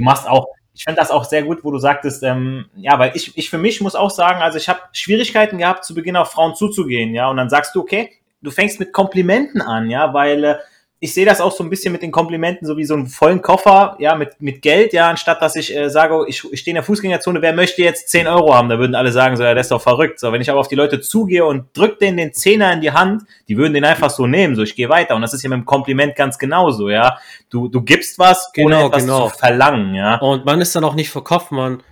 du 0.00 0.04
machst 0.04 0.26
auch, 0.26 0.48
ich 0.72 0.84
finde 0.84 0.98
das 0.98 1.10
auch 1.10 1.24
sehr 1.24 1.42
gut, 1.42 1.62
wo 1.62 1.70
du 1.70 1.78
sagtest, 1.78 2.22
ähm, 2.22 2.66
ja, 2.74 2.98
weil 2.98 3.12
ich, 3.14 3.36
ich 3.36 3.50
für 3.50 3.58
mich 3.58 3.80
muss 3.80 3.94
auch 3.94 4.10
sagen, 4.10 4.40
also 4.40 4.56
ich 4.56 4.68
habe 4.68 4.80
Schwierigkeiten 4.92 5.58
gehabt, 5.58 5.84
zu 5.84 5.94
Beginn 5.94 6.16
auf 6.16 6.32
Frauen 6.32 6.54
zuzugehen, 6.54 7.14
ja, 7.14 7.28
und 7.28 7.36
dann 7.36 7.50
sagst 7.50 7.74
du, 7.74 7.80
okay, 7.80 8.10
du 8.40 8.50
fängst 8.50 8.80
mit 8.80 8.92
Komplimenten 8.92 9.60
an, 9.60 9.90
ja, 9.90 10.14
weil 10.14 10.44
äh, 10.44 10.56
ich 11.02 11.14
sehe 11.14 11.24
das 11.24 11.40
auch 11.40 11.50
so 11.50 11.64
ein 11.64 11.70
bisschen 11.70 11.92
mit 11.92 12.02
den 12.02 12.12
Komplimenten, 12.12 12.66
so 12.66 12.76
wie 12.76 12.84
so 12.84 12.92
einen 12.92 13.06
vollen 13.06 13.40
Koffer, 13.40 13.96
ja, 13.98 14.14
mit, 14.14 14.42
mit 14.42 14.60
Geld, 14.60 14.92
ja, 14.92 15.08
anstatt 15.08 15.40
dass 15.40 15.56
ich 15.56 15.74
äh, 15.74 15.88
sage, 15.88 16.26
ich, 16.28 16.44
ich 16.52 16.60
stehe 16.60 16.72
in 16.72 16.74
der 16.74 16.82
Fußgängerzone, 16.82 17.40
wer 17.40 17.54
möchte 17.54 17.82
jetzt 17.82 18.10
10 18.10 18.26
Euro 18.26 18.54
haben? 18.54 18.68
Da 18.68 18.78
würden 18.78 18.94
alle 18.94 19.10
sagen, 19.10 19.34
so, 19.38 19.42
ja, 19.42 19.54
das 19.54 19.66
ist 19.66 19.70
doch 19.70 19.80
verrückt. 19.80 20.20
So, 20.20 20.30
wenn 20.30 20.42
ich 20.42 20.50
aber 20.50 20.60
auf 20.60 20.68
die 20.68 20.74
Leute 20.74 21.00
zugehe 21.00 21.46
und 21.46 21.74
drück 21.74 21.98
denen 21.98 22.18
den 22.18 22.34
Zehner 22.34 22.70
in 22.74 22.82
die 22.82 22.92
Hand, 22.92 23.22
die 23.48 23.56
würden 23.56 23.72
den 23.72 23.84
einfach 23.84 24.10
so 24.10 24.26
nehmen, 24.26 24.54
so, 24.56 24.62
ich 24.62 24.76
gehe 24.76 24.90
weiter. 24.90 25.16
Und 25.16 25.22
das 25.22 25.32
ist 25.32 25.42
ja 25.42 25.48
mit 25.48 25.60
dem 25.60 25.64
Kompliment 25.64 26.16
ganz 26.16 26.38
genauso, 26.38 26.90
ja. 26.90 27.16
Du, 27.48 27.68
du 27.68 27.80
gibst 27.80 28.18
was, 28.18 28.52
genau, 28.52 28.66
ohne 28.66 28.86
etwas 28.88 29.02
genau. 29.02 29.30
zu 29.30 29.38
verlangen, 29.38 29.94
ja. 29.94 30.16
Und 30.16 30.44
man 30.44 30.60
ist 30.60 30.76
dann 30.76 30.84
auch 30.84 30.94
nicht 30.94 31.08
verkauft, 31.08 31.50
man, 31.50 31.82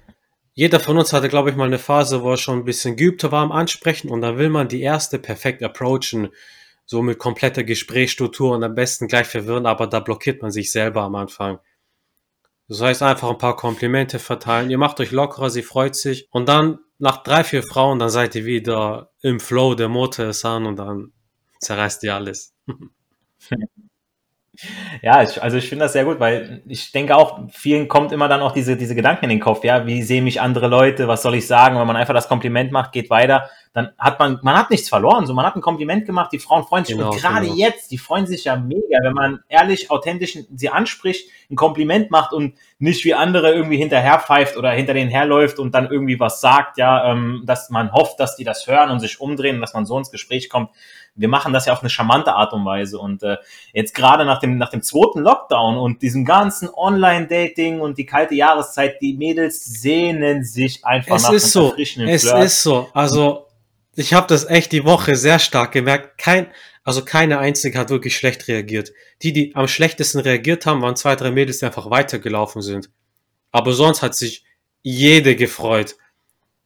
jeder 0.53 0.81
von 0.81 0.99
uns 0.99 1.15
hatte, 1.15 1.31
glaube 1.31 1.49
ich, 1.49 1.57
mal 1.57 1.65
eine 1.65 1.79
Phase, 1.79 2.23
wo 2.23 2.33
er 2.33 2.37
schon 2.37 2.59
ein 2.59 2.65
bisschen 2.67 2.97
geübter 2.97 3.33
war 3.33 3.43
am 3.43 3.53
Ansprechen 3.53 4.11
und 4.11 4.21
dann 4.21 4.37
will 4.37 4.51
man 4.51 4.69
die 4.69 4.83
erste 4.83 5.19
perfekt 5.19 5.63
approachen 5.63 6.29
so 6.91 7.03
mit 7.03 7.19
kompletter 7.19 7.65
Gesprächsstruktur 7.65 8.57
und 8.57 8.65
am 8.65 8.75
besten 8.75 9.09
gleich 9.09 9.27
verwirren, 9.27 9.67
aber 9.67 9.87
da 9.87 10.01
blockiert 10.01 10.41
man 10.41 10.51
sich 10.51 10.73
selber 10.73 11.03
am 11.03 11.17
Anfang. 11.17 11.59
Das 12.67 12.81
heißt 12.81 13.03
einfach 13.03 13.29
ein 13.29 13.37
paar 13.37 13.57
Komplimente 13.57 14.19
verteilen. 14.19 14.71
Ihr 14.71 14.79
macht 14.79 14.99
euch 14.99 15.11
lockerer, 15.11 15.51
sie 15.51 15.63
freut 15.63 15.95
sich. 15.95 16.29
Und 16.31 16.49
dann 16.49 16.79
nach 16.99 17.23
drei, 17.23 17.45
vier 17.45 17.63
Frauen, 17.63 17.99
dann 17.99 18.09
seid 18.09 18.35
ihr 18.35 18.47
wieder 18.47 19.11
im 19.21 19.39
Flow, 19.39 19.75
der 19.75 19.89
Motor 19.91 20.29
ist 20.29 20.47
an 20.47 20.65
und 20.65 20.77
dann 20.77 21.13
zerreißt 21.61 22.03
ihr 22.05 22.15
alles. 22.15 22.55
Ja, 25.03 25.23
ich, 25.23 25.41
also 25.41 25.57
ich 25.57 25.69
finde 25.69 25.85
das 25.85 25.93
sehr 25.93 26.05
gut, 26.05 26.19
weil 26.19 26.63
ich 26.67 26.91
denke 26.91 27.17
auch, 27.17 27.41
vielen 27.51 27.87
kommt 27.87 28.11
immer 28.11 28.29
dann 28.29 28.41
auch 28.41 28.51
diese, 28.51 28.77
diese 28.77 28.97
Gedanken 28.97 29.27
in 29.27 29.31
den 29.31 29.41
Kopf, 29.41 29.63
ja, 29.63 29.87
wie 29.87 30.03
sehen 30.03 30.25
mich 30.25 30.41
andere 30.41 30.67
Leute, 30.67 31.07
was 31.07 31.23
soll 31.23 31.37
ich 31.37 31.47
sagen, 31.47 31.79
wenn 31.79 31.87
man 31.87 31.97
einfach 31.97 32.15
das 32.15 32.29
Kompliment 32.29 32.73
macht, 32.73 32.91
geht 32.91 33.09
weiter, 33.09 33.49
dann 33.73 33.93
hat 33.99 34.19
man, 34.19 34.41
man 34.43 34.57
hat 34.57 34.71
nichts 34.71 34.89
verloren, 34.89 35.27
so 35.27 35.35
man 35.35 35.47
hat 35.47 35.55
ein 35.55 35.61
Kompliment 35.61 36.07
gemacht, 36.07 36.33
die 36.33 36.41
Frauen 36.41 36.65
freuen 36.65 36.85
sich 36.85 36.97
genau, 36.97 37.13
und 37.13 37.21
gerade 37.21 37.47
genau. 37.47 37.57
jetzt, 37.57 37.93
die 37.93 37.99
freuen 37.99 38.27
sich 38.27 38.45
ja 38.45 38.57
mega, 38.57 38.99
wenn 39.03 39.13
man 39.13 39.41
ehrlich, 39.49 39.93
authentisch 39.93 40.37
sie 40.53 40.71
anspricht, 40.71 41.31
ein 41.51 41.57
Kompliment 41.57 42.11
macht 42.11 42.33
und 42.33 42.55
nicht 42.81 43.05
wie 43.05 43.15
andere 43.15 43.53
irgendwie 43.53 43.77
hinterher 43.77 44.19
pfeift 44.19 44.57
oder 44.57 44.73
hinter 44.73 44.95
denen 44.95 45.11
herläuft 45.11 45.61
und 45.61 45.75
dann 45.75 45.89
irgendwie 45.89 46.19
was 46.19 46.41
sagt, 46.41 46.79
ja, 46.79 47.13
ähm, 47.13 47.43
dass 47.47 47.71
man 47.71 47.93
hofft, 47.93 48.19
dass 48.19 48.35
die 48.35 48.45
das 48.45 48.67
hören 48.67 48.91
und 48.91 48.99
sich 48.99 49.21
umdrehen 49.21 49.61
dass 49.61 49.75
man 49.75 49.87
so 49.87 49.97
ins 49.99 50.11
Gespräch 50.11 50.49
kommt. 50.49 50.71
Wir 51.19 51.29
machen 51.29 51.53
das 51.53 51.67
ja 51.67 51.73
auf 51.73 51.81
eine 51.81 51.91
charmante 51.91 52.35
Art 52.35 52.53
und 52.53 52.65
Weise 52.65 52.99
und 52.99 53.23
äh, 53.23 53.37
jetzt 53.73 53.95
gerade 53.95 54.25
nach 54.25 54.41
dem 54.41 54.57
nach 54.57 54.71
dem 54.71 54.83
zweiten 54.83 55.21
Lockdown 55.21 55.77
und 55.77 56.03
diesem 56.03 56.25
ganzen 56.25 56.69
Online-Dating 56.73 57.81
und 57.81 57.99
die 57.99 58.07
kalte 58.07 58.35
Jahreszeit, 58.35 59.01
die 59.03 59.15
Mädels 59.15 59.65
sehnen 59.65 60.45
sich 60.45 60.85
einfach 60.85 61.17
es 61.17 61.23
nach 61.25 61.33
ist 61.33 61.53
so. 61.53 61.75
Es 61.77 62.23
Flirt. 62.23 62.45
ist 62.45 62.63
so. 62.63 62.89
Also 62.95 63.47
ich 63.97 64.15
habe 64.15 64.29
das 64.29 64.49
echt 64.49 64.71
die 64.71 64.85
Woche 64.85 65.17
sehr 65.17 65.41
stark 65.41 65.73
gemerkt. 65.73 66.19
Kein, 66.19 66.47
also 66.85 67.05
keine 67.05 67.41
einzige 67.41 67.77
hat 67.79 67.91
wirklich 67.91 68.17
schlecht 68.17 68.47
reagiert. 68.47 68.93
Die, 69.23 69.33
die 69.33 69.57
am 69.57 69.67
schlechtesten 69.67 70.21
reagiert 70.21 70.67
haben, 70.67 70.83
waren 70.83 70.95
zwei, 70.95 71.17
drei 71.17 71.33
Mädels, 71.33 71.59
die 71.59 71.67
einfach 71.67 71.91
weitergelaufen 71.91 72.63
sind. 72.63 72.91
Aber 73.51 73.73
sonst 73.73 74.03
hat 74.03 74.15
sich 74.15 74.45
jede 74.83 75.35
gefreut. 75.35 75.97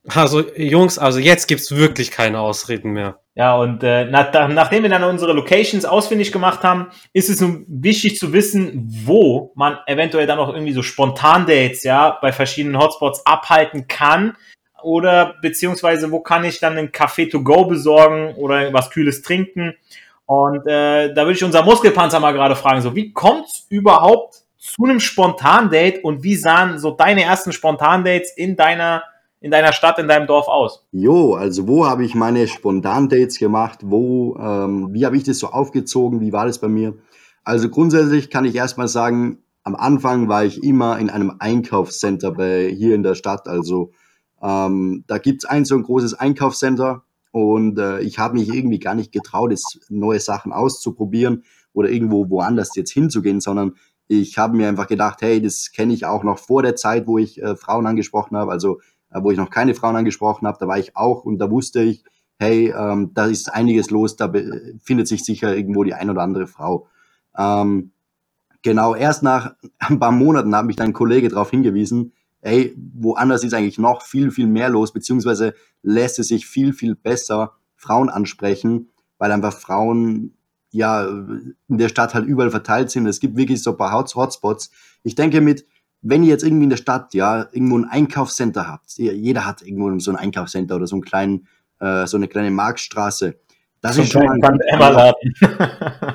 Also 0.07 0.47
Jungs, 0.55 0.99
also 0.99 1.19
jetzt 1.19 1.49
gibt's 1.49 1.71
wirklich 1.75 2.11
keine 2.11 2.41
Ausreden 2.41 2.91
mehr. 2.91 3.22
Ja, 3.35 3.57
und 3.57 3.83
äh, 3.83 4.05
nach, 4.05 4.31
nachdem 4.49 4.83
wir 4.83 4.91
dann 4.91 5.05
unsere 5.05 5.33
Locations 5.33 5.87
ausfindig 5.87 6.33
gemacht 6.33 6.63
haben, 6.65 6.89
ist 7.15 7.31
es 7.31 7.41
nun 7.41 7.65
wichtig 7.67 8.19
zu 8.19 8.35
wissen, 8.35 8.87
wo 9.07 9.53
man 9.55 9.79
eventuell 9.87 10.27
dann 10.27 10.39
auch 10.39 10.53
irgendwie 10.53 10.75
so 10.75 10.83
Spontan-Dates 10.83 11.83
ja 11.83 12.19
bei 12.21 12.31
verschiedenen 12.31 12.79
Hotspots 12.79 13.25
abhalten 13.25 13.89
kann, 13.89 14.37
oder 14.83 15.37
beziehungsweise 15.41 16.11
wo 16.11 16.21
kann 16.21 16.45
ich 16.45 16.61
dann 16.61 16.77
einen 16.77 16.93
Kaffee 16.93 17.27
to 17.27 17.43
go 17.43 17.65
besorgen 17.65 18.35
oder 18.35 18.73
was 18.73 18.91
Kühles 18.91 19.23
trinken? 19.23 19.75
Und 20.27 20.67
äh, 20.67 21.13
da 21.13 21.23
würde 21.23 21.33
ich 21.33 21.45
unser 21.45 21.63
Muskelpanzer 21.63 22.21
mal 22.21 22.33
gerade 22.33 22.57
fragen, 22.57 22.81
so 22.81 22.95
wie 22.95 23.13
kommt 23.13 23.47
es 23.47 23.67
überhaupt 23.69 24.37
zu 24.59 24.85
einem 24.85 25.01
Spontan-Date 25.01 26.05
und 26.05 26.23
wie 26.23 26.37
sahen 26.37 26.79
so 26.79 26.93
deine 26.93 27.23
ersten 27.23 27.53
Spontan-Dates 27.53 28.33
in 28.37 28.57
deiner 28.57 29.03
in 29.43 29.51
deiner 29.51 29.73
Stadt, 29.73 29.99
in 29.99 30.09
deinem 30.09 30.27
Dorf 30.27 30.47
aus? 30.47 30.87
Jo, 30.93 31.35
also 31.35 31.67
wo 31.67 31.85
habe 31.85 32.05
ich 32.05 32.15
meine 32.15 32.47
Spontan-Dates 32.47 33.39
gemacht? 33.39 33.81
Wo, 33.83 34.37
ähm, 34.37 34.89
wie 34.93 35.05
habe 35.05 35.17
ich 35.17 35.25
das 35.25 35.39
so 35.39 35.49
aufgezogen? 35.49 36.21
Wie 36.21 36.33
war 36.33 36.47
das 36.47 36.61
bei 36.61 36.69
mir? 36.69 36.95
Also 37.43 37.69
grundsätzlich 37.69 38.31
kann 38.31 38.45
ich 38.45 38.55
erstmal 38.55 38.87
sagen, 38.87 39.39
am 39.65 39.75
Anfang 39.75 40.29
war 40.29 40.45
ich 40.45 40.63
immer 40.63 40.99
in 40.99 41.11
einem 41.11 41.35
Einkaufscenter 41.41 42.31
bei 42.33 42.69
hier 42.69 42.95
in 42.95 43.03
der 43.03 43.17
Stadt, 43.17 43.49
also 43.49 43.91
ähm, 44.41 45.05
da 45.07 45.19
gibt's 45.19 45.45
ein 45.45 45.65
so 45.65 45.77
ein 45.77 45.83
großes 45.83 46.15
Einkaufscenter 46.15 47.03
und 47.33 47.79
äh, 47.79 48.01
ich 48.01 48.19
habe 48.19 48.35
mich 48.35 48.53
irgendwie 48.53 48.79
gar 48.79 48.95
nicht 48.95 49.13
getraut, 49.13 49.51
jetzt 49.51 49.87
neue 49.89 50.21
Sachen 50.21 50.53
auszuprobieren 50.53 51.45
oder 51.73 51.91
irgendwo 51.91 52.29
woanders 52.29 52.75
jetzt 52.75 52.93
hinzugehen, 52.93 53.41
sondern 53.41 53.75
ich 54.09 54.37
habe 54.37 54.57
mir 54.57 54.69
einfach 54.69 54.89
gedacht, 54.89 55.23
hey, 55.23 55.41
das 55.41 55.71
kenne 55.73 55.95
ich 55.95 56.05
auch 56.05 56.23
noch 56.25 56.39
vor 56.39 56.63
der 56.63 56.77
Zeit, 56.77 57.07
wo 57.07 57.19
ich 57.19 57.41
äh, 57.41 57.57
Frauen 57.57 57.87
angesprochen 57.87 58.37
habe, 58.37 58.51
also 58.53 58.81
wo 59.21 59.31
ich 59.31 59.39
noch 59.39 59.51
keine 59.51 59.75
Frauen 59.75 59.97
angesprochen 59.97 60.47
habe, 60.47 60.59
da 60.61 60.69
war 60.69 60.79
ich 60.79 60.97
auch 60.97 61.25
und 61.25 61.39
da 61.39 61.51
wusste 61.51 61.83
ich, 61.83 62.05
hey, 62.39 62.75
ähm, 62.77 63.13
da 63.15 63.27
ist 63.27 63.53
einiges 63.53 63.91
los, 63.91 64.17
da 64.17 64.33
findet 64.83 65.09
sich 65.09 65.25
sicher 65.25 65.57
irgendwo 65.57 65.85
die 65.85 65.95
ein 65.95 66.11
oder 66.11 66.23
andere 66.23 66.47
Frau. 66.47 66.89
Ähm, 67.37 67.93
genau, 68.63 68.95
erst 68.95 69.23
nach 69.23 69.55
ein 69.79 69.99
paar 69.99 70.13
Monaten 70.13 70.55
hat 70.55 70.67
mich 70.67 70.77
dann 70.77 70.89
ein 70.89 70.93
Kollege 70.93 71.29
darauf 71.29 71.51
hingewiesen, 71.51 72.13
ey, 72.41 72.75
woanders 72.77 73.45
ist 73.45 73.55
eigentlich 73.55 73.79
noch 73.79 74.03
viel, 74.03 74.31
viel 74.31 74.49
mehr 74.49 74.69
los, 74.69 74.93
beziehungsweise 74.93 75.55
lässt 75.83 76.19
es 76.19 76.29
sich 76.29 76.47
viel, 76.47 76.73
viel 76.73 76.95
besser 76.95 77.53
Frauen 77.77 78.09
ansprechen, 78.09 78.91
weil 79.19 79.31
einfach 79.33 79.53
Frauen 79.57 80.35
ja 80.73 81.07
in 81.07 81.55
der 81.69 81.89
Stadt 81.89 82.15
halt 82.15 82.27
überall 82.27 82.51
verteilt 82.51 82.91
sind. 82.91 83.07
Es 83.07 83.21
gibt 83.21 83.37
wirklich 83.37 83.63
so 83.63 83.73
ein 83.73 83.77
paar 83.77 83.93
Hotspots. 83.93 84.71
Ich 85.03 85.15
denke 85.15 85.41
mit, 85.41 85.67
wenn 86.03 86.25
ihr 86.25 86.31
jetzt 86.31 86.43
irgendwie 86.45 86.65
in 86.65 86.71
der 86.71 86.77
Stadt 86.77 87.15
ja 87.15 87.47
irgendwo 87.53 87.79
ein 87.79 87.89
Einkaufscenter 87.89 88.69
habt, 88.69 88.93
jeder 88.97 89.47
hat 89.47 89.63
irgendwo 89.63 89.97
so 90.01 90.11
ein 90.11 90.17
Einkaufscenter 90.17 90.77
oder 90.77 90.87
so 90.87 90.97
einen 90.97 91.05
kleinen, 91.05 91.47
äh, 91.81 92.07
so 92.07 92.17
eine 92.17 92.29
kleine 92.29 92.51
Marktstraße. 92.51 93.37
Das 93.81 93.97
so 93.97 94.03
ist 94.03 94.13
schon 94.13 94.25
mal 94.25 94.39
Tante 94.41 94.65
Emma 94.69 94.89
Laden. 94.89 95.35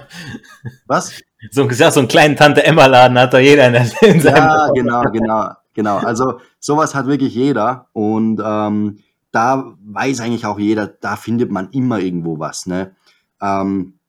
Was? 0.88 1.20
So, 1.51 1.70
ja, 1.70 1.91
so 1.91 2.00
einen 2.01 2.10
kleinen 2.10 2.36
Tante 2.36 2.63
Emma 2.63 2.86
Laden 2.86 3.17
hat 3.17 3.34
da 3.34 3.39
jeder 3.39 3.67
in, 3.67 3.74
der, 3.74 3.82
in 4.01 4.22
seinem 4.22 4.36
Ja, 4.36 4.70
genau, 4.74 5.03
genau, 5.03 5.51
genau. 5.74 5.98
Also 5.98 6.39
sowas 6.60 6.94
hat 6.94 7.08
wirklich 7.08 7.34
jeder 7.34 7.88
und 7.94 8.41
ähm, 8.44 9.00
da 9.32 9.75
weiß 9.86 10.22
eigentlich 10.22 10.46
auch 10.46 10.60
jeder, 10.60 10.88
da 10.88 11.15
findet 11.15 11.51
man 11.51 11.70
immer 11.72 12.00
irgendwo 12.00 12.39
was. 12.39 12.65
Ne? 12.65 12.96
Ähm, 13.41 14.00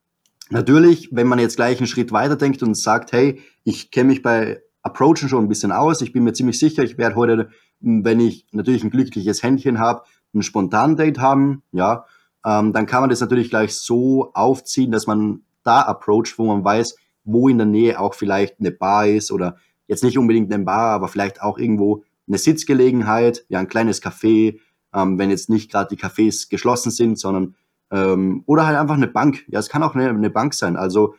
natürlich, 0.49 1.09
wenn 1.11 1.27
man 1.27 1.39
jetzt 1.39 1.55
gleich 1.55 1.77
einen 1.77 1.87
Schritt 1.87 2.11
weiter 2.11 2.35
denkt 2.35 2.63
und 2.63 2.75
sagt, 2.75 3.11
hey, 3.11 3.41
ich 3.63 3.91
kenne 3.91 4.09
mich 4.09 4.21
bei 4.21 4.61
Approachen 4.81 5.29
schon 5.29 5.43
ein 5.43 5.49
bisschen 5.49 5.71
aus, 5.71 6.01
ich 6.01 6.13
bin 6.13 6.23
mir 6.23 6.33
ziemlich 6.33 6.59
sicher, 6.59 6.83
ich 6.83 6.97
werde 6.97 7.15
heute, 7.15 7.49
wenn 7.79 8.19
ich 8.19 8.45
natürlich 8.51 8.83
ein 8.83 8.91
glückliches 8.91 9.43
Händchen 9.43 9.79
habe, 9.79 10.03
ein 10.33 10.43
Spontan-Date 10.43 11.19
haben, 11.19 11.63
ja, 11.71 12.05
ähm, 12.45 12.71
dann 12.71 12.85
kann 12.85 13.01
man 13.01 13.09
das 13.09 13.19
natürlich 13.19 13.49
gleich 13.49 13.75
so 13.75 14.31
aufziehen, 14.33 14.91
dass 14.91 15.07
man 15.07 15.41
da 15.63 15.81
approacht, 15.81 16.37
wo 16.37 16.45
man 16.45 16.63
weiß, 16.63 16.95
wo 17.23 17.49
in 17.49 17.57
der 17.57 17.67
Nähe 17.67 17.99
auch 17.99 18.13
vielleicht 18.13 18.59
eine 18.59 18.71
Bar 18.71 19.07
ist 19.07 19.31
oder 19.31 19.57
jetzt 19.87 20.03
nicht 20.03 20.17
unbedingt 20.17 20.53
eine 20.53 20.63
Bar, 20.63 20.91
aber 20.91 21.07
vielleicht 21.07 21.41
auch 21.41 21.57
irgendwo 21.57 22.03
eine 22.27 22.37
Sitzgelegenheit, 22.37 23.45
ja, 23.49 23.59
ein 23.59 23.67
kleines 23.67 24.01
Café, 24.01 24.59
ähm, 24.93 25.19
wenn 25.19 25.29
jetzt 25.29 25.49
nicht 25.49 25.71
gerade 25.71 25.93
die 25.93 26.01
Cafés 26.01 26.49
geschlossen 26.49 26.91
sind, 26.91 27.19
sondern 27.19 27.55
ähm, 27.91 28.43
oder 28.45 28.65
halt 28.67 28.77
einfach 28.77 28.95
eine 28.95 29.07
Bank. 29.07 29.43
Ja, 29.47 29.59
es 29.59 29.69
kann 29.69 29.83
auch 29.83 29.95
eine, 29.95 30.09
eine 30.09 30.29
Bank 30.29 30.53
sein. 30.53 30.75
Also 30.75 31.15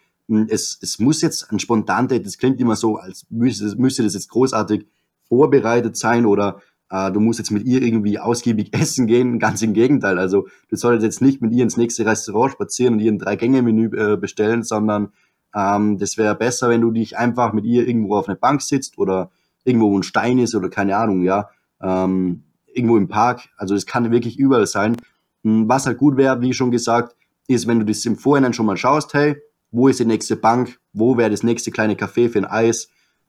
es, 0.49 0.79
es 0.81 0.99
muss 0.99 1.23
jetzt 1.23 1.51
ein 1.51 1.59
Spontan-Date, 1.59 2.25
das 2.25 2.39
klingt 2.39 2.61
immer 2.61 2.77
so, 2.77 2.97
als 2.97 3.27
müsste, 3.31 3.75
müsste 3.77 4.03
das 4.03 4.15
jetzt 4.15 4.29
großartig 4.29 4.87
vorbereitet 5.29 5.97
sein 5.97 6.27
oder 6.27 6.61
äh, 6.91 7.11
du 7.13 7.21
musst 7.21 7.39
jetzt 7.39 7.51
mit 7.51 7.65
ihr 7.65 7.83
irgendwie 7.83 8.19
ausgiebig 8.19 8.73
essen 8.73 9.07
gehen. 9.07 9.39
Ganz 9.39 9.63
im 9.63 9.73
Gegenteil. 9.73 10.19
Also 10.19 10.49
du 10.69 10.77
solltest 10.77 11.05
jetzt 11.05 11.23
nicht 11.23 11.41
mit 11.41 11.53
ihr 11.53 11.63
ins 11.63 11.77
nächste 11.77 12.05
Restaurant 12.05 12.53
spazieren 12.53 12.95
und 12.95 13.01
ihr 13.01 13.13
ein 13.13 13.19
Drei-Gänge-Menü 13.19 13.91
äh, 13.97 14.17
bestellen, 14.17 14.63
sondern 14.63 15.13
ähm, 15.55 15.99
das 15.99 16.19
wäre 16.19 16.35
besser, 16.35 16.69
wenn 16.69 16.81
du 16.81 16.91
dich 16.91 17.17
einfach 17.17 17.53
mit 17.53 17.65
ihr 17.65 17.87
irgendwo 17.87 18.17
auf 18.17 18.29
eine 18.29 18.37
Bank 18.37 18.63
sitzt 18.63 18.99
oder 18.99 19.31
irgendwo 19.65 19.91
wo 19.91 19.99
ein 19.99 20.03
Stein 20.03 20.39
ist 20.39 20.55
oder 20.55 20.69
keine 20.69 20.97
Ahnung, 20.97 21.23
ja. 21.23 21.49
Ähm, 21.83 22.45
irgendwo 22.73 22.97
im 22.97 23.09
Park. 23.09 23.49
Also 23.57 23.75
das 23.75 23.87
kann 23.87 24.11
wirklich 24.11 24.39
überall 24.39 24.67
sein. 24.67 24.97
Hm, 25.43 25.69
was 25.69 25.87
halt 25.87 25.99
gut 25.99 26.17
wäre, 26.17 26.41
wie 26.41 26.55
schon 26.55 26.71
gesagt, 26.71 27.17
ist, 27.49 27.67
wenn 27.67 27.81
du 27.81 27.85
das 27.85 28.05
im 28.07 28.17
Vorhinein 28.17 28.53
schon 28.53 28.67
mal 28.67 28.77
schaust, 28.77 29.13
hey, 29.15 29.37
wo 29.71 29.89
ist 29.89 30.01
die 30.01 30.05
nächste 30.05 30.37
Bank, 30.37 30.79
wo 30.93 31.17
wäre 31.17 31.31
das 31.31 31.43
nächste 31.43 31.71
kleine 31.71 31.95
Café 31.95 32.29
für 32.29 32.39
ein 32.39 32.45
Eis, 32.45 32.89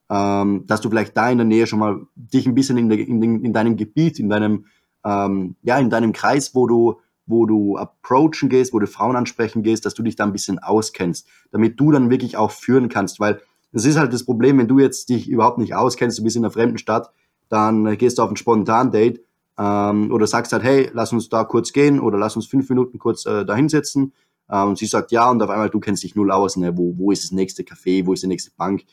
ähm, 0.10 0.65
dass 0.67 0.81
du 0.81 0.89
vielleicht 0.89 1.15
da 1.15 1.29
in 1.29 1.38
der 1.38 1.45
Nähe 1.45 1.67
schon 1.67 1.79
mal 1.79 2.01
dich 2.15 2.45
ein 2.45 2.55
bisschen 2.55 2.77
in, 2.77 2.89
der, 2.89 3.00
in, 3.00 3.21
in 3.21 3.53
deinem 3.53 3.77
Gebiet, 3.77 4.19
in 4.19 4.29
deinem, 4.29 4.65
ähm, 5.05 5.55
ja, 5.62 5.77
in 5.77 5.89
deinem 5.89 6.13
Kreis, 6.13 6.53
wo 6.53 6.67
du, 6.67 7.00
wo 7.25 7.45
du 7.45 7.77
approachen 7.77 8.50
gehst, 8.50 8.74
wo 8.74 8.79
du 8.79 8.88
Frauen 8.88 9.15
ansprechen 9.15 9.63
gehst, 9.63 9.86
dass 9.86 9.93
du 9.93 10.03
dich 10.03 10.15
da 10.15 10.25
ein 10.25 10.33
bisschen 10.33 10.60
auskennst, 10.60 11.27
damit 11.51 11.79
du 11.79 11.91
dann 11.91 12.10
wirklich 12.10 12.36
auch 12.38 12.51
führen 12.51 12.89
kannst, 12.89 13.19
weil 13.19 13.41
das 13.71 13.86
ist 13.86 13.98
halt 13.98 14.12
das 14.12 14.25
Problem, 14.25 14.57
wenn 14.57 14.67
du 14.67 14.79
jetzt 14.79 15.10
dich 15.10 15.29
überhaupt 15.29 15.57
nicht 15.57 15.75
auskennst, 15.75 16.19
du 16.19 16.24
bist 16.24 16.36
in 16.36 16.43
einer 16.43 16.51
fremden 16.51 16.77
Stadt, 16.77 17.12
dann 17.48 17.98
gehst 17.98 18.17
du 18.17 18.24
auf 18.24 18.29
ein 18.29 18.38
Spontan-Date 18.38 19.21
ähm, 19.57 20.12
oder 20.12 20.27
sagst 20.27 20.51
halt, 20.53 20.63
hey, 20.63 20.89
lass 20.93 21.13
uns 21.13 21.29
da 21.29 21.43
kurz 21.43 21.71
gehen 21.71 22.00
oder 22.00 22.17
lass 22.17 22.36
uns 22.36 22.48
fünf 22.48 22.69
Minuten 22.69 23.00
kurz 23.00 23.25
äh, 23.25 23.45
da 23.45 23.55
hinsetzen. 23.55 24.13
Ähm, 24.51 24.70
und 24.70 24.77
sie 24.77 24.86
sagt 24.86 25.12
ja 25.12 25.29
und 25.29 25.41
auf 25.41 25.50
einmal, 25.50 25.70
du 25.70 25.79
kennst 25.79 26.03
dich 26.03 26.15
null 26.15 26.31
aus, 26.31 26.58
ne? 26.58 26.77
wo, 26.77 26.93
wo 26.98 27.12
ist 27.12 27.24
das 27.24 27.31
nächste 27.31 27.63
Café, 27.63 28.05
wo 28.05 28.13
ist 28.13 28.24
die 28.24 28.27
nächste 28.27 28.51
Bank. 28.51 28.84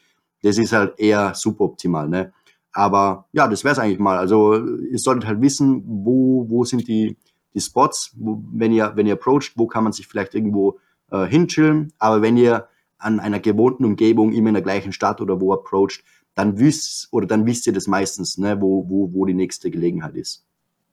Das 0.42 0.56
ist 0.56 0.72
halt 0.72 0.98
eher 0.98 1.34
suboptimal. 1.34 2.08
Ne? 2.08 2.32
Aber 2.72 3.26
ja, 3.32 3.48
das 3.48 3.64
wäre 3.64 3.72
es 3.72 3.78
eigentlich 3.78 3.98
mal. 3.98 4.18
Also 4.18 4.54
ihr 4.54 4.98
solltet 4.98 5.26
halt 5.26 5.40
wissen, 5.40 5.82
wo, 5.84 6.46
wo 6.48 6.64
sind 6.64 6.86
die, 6.86 7.16
die 7.54 7.60
Spots, 7.60 8.14
wo, 8.16 8.42
wenn 8.52 8.72
ihr, 8.72 8.92
wenn 8.94 9.06
ihr 9.06 9.14
approacht, 9.14 9.52
wo 9.56 9.66
kann 9.66 9.84
man 9.84 9.92
sich 9.92 10.06
vielleicht 10.06 10.34
irgendwo 10.34 10.78
äh, 11.10 11.26
hinchillen. 11.26 11.92
Aber 11.98 12.22
wenn 12.22 12.36
ihr 12.36 12.68
an 12.98 13.20
einer 13.20 13.40
gewohnten 13.40 13.84
Umgebung 13.84 14.32
immer 14.32 14.48
in 14.48 14.54
der 14.54 14.62
gleichen 14.62 14.92
Stadt 14.92 15.20
oder 15.20 15.40
wo 15.40 15.52
approacht, 15.52 16.04
dann 16.34 16.58
wisst 16.58 17.08
oder 17.10 17.26
dann 17.26 17.46
wisst 17.46 17.66
ihr 17.66 17.72
das 17.72 17.88
meistens, 17.88 18.38
ne, 18.38 18.60
wo, 18.60 18.88
wo, 18.88 19.12
wo 19.12 19.24
die 19.24 19.34
nächste 19.34 19.70
Gelegenheit 19.70 20.14
ist. 20.14 20.47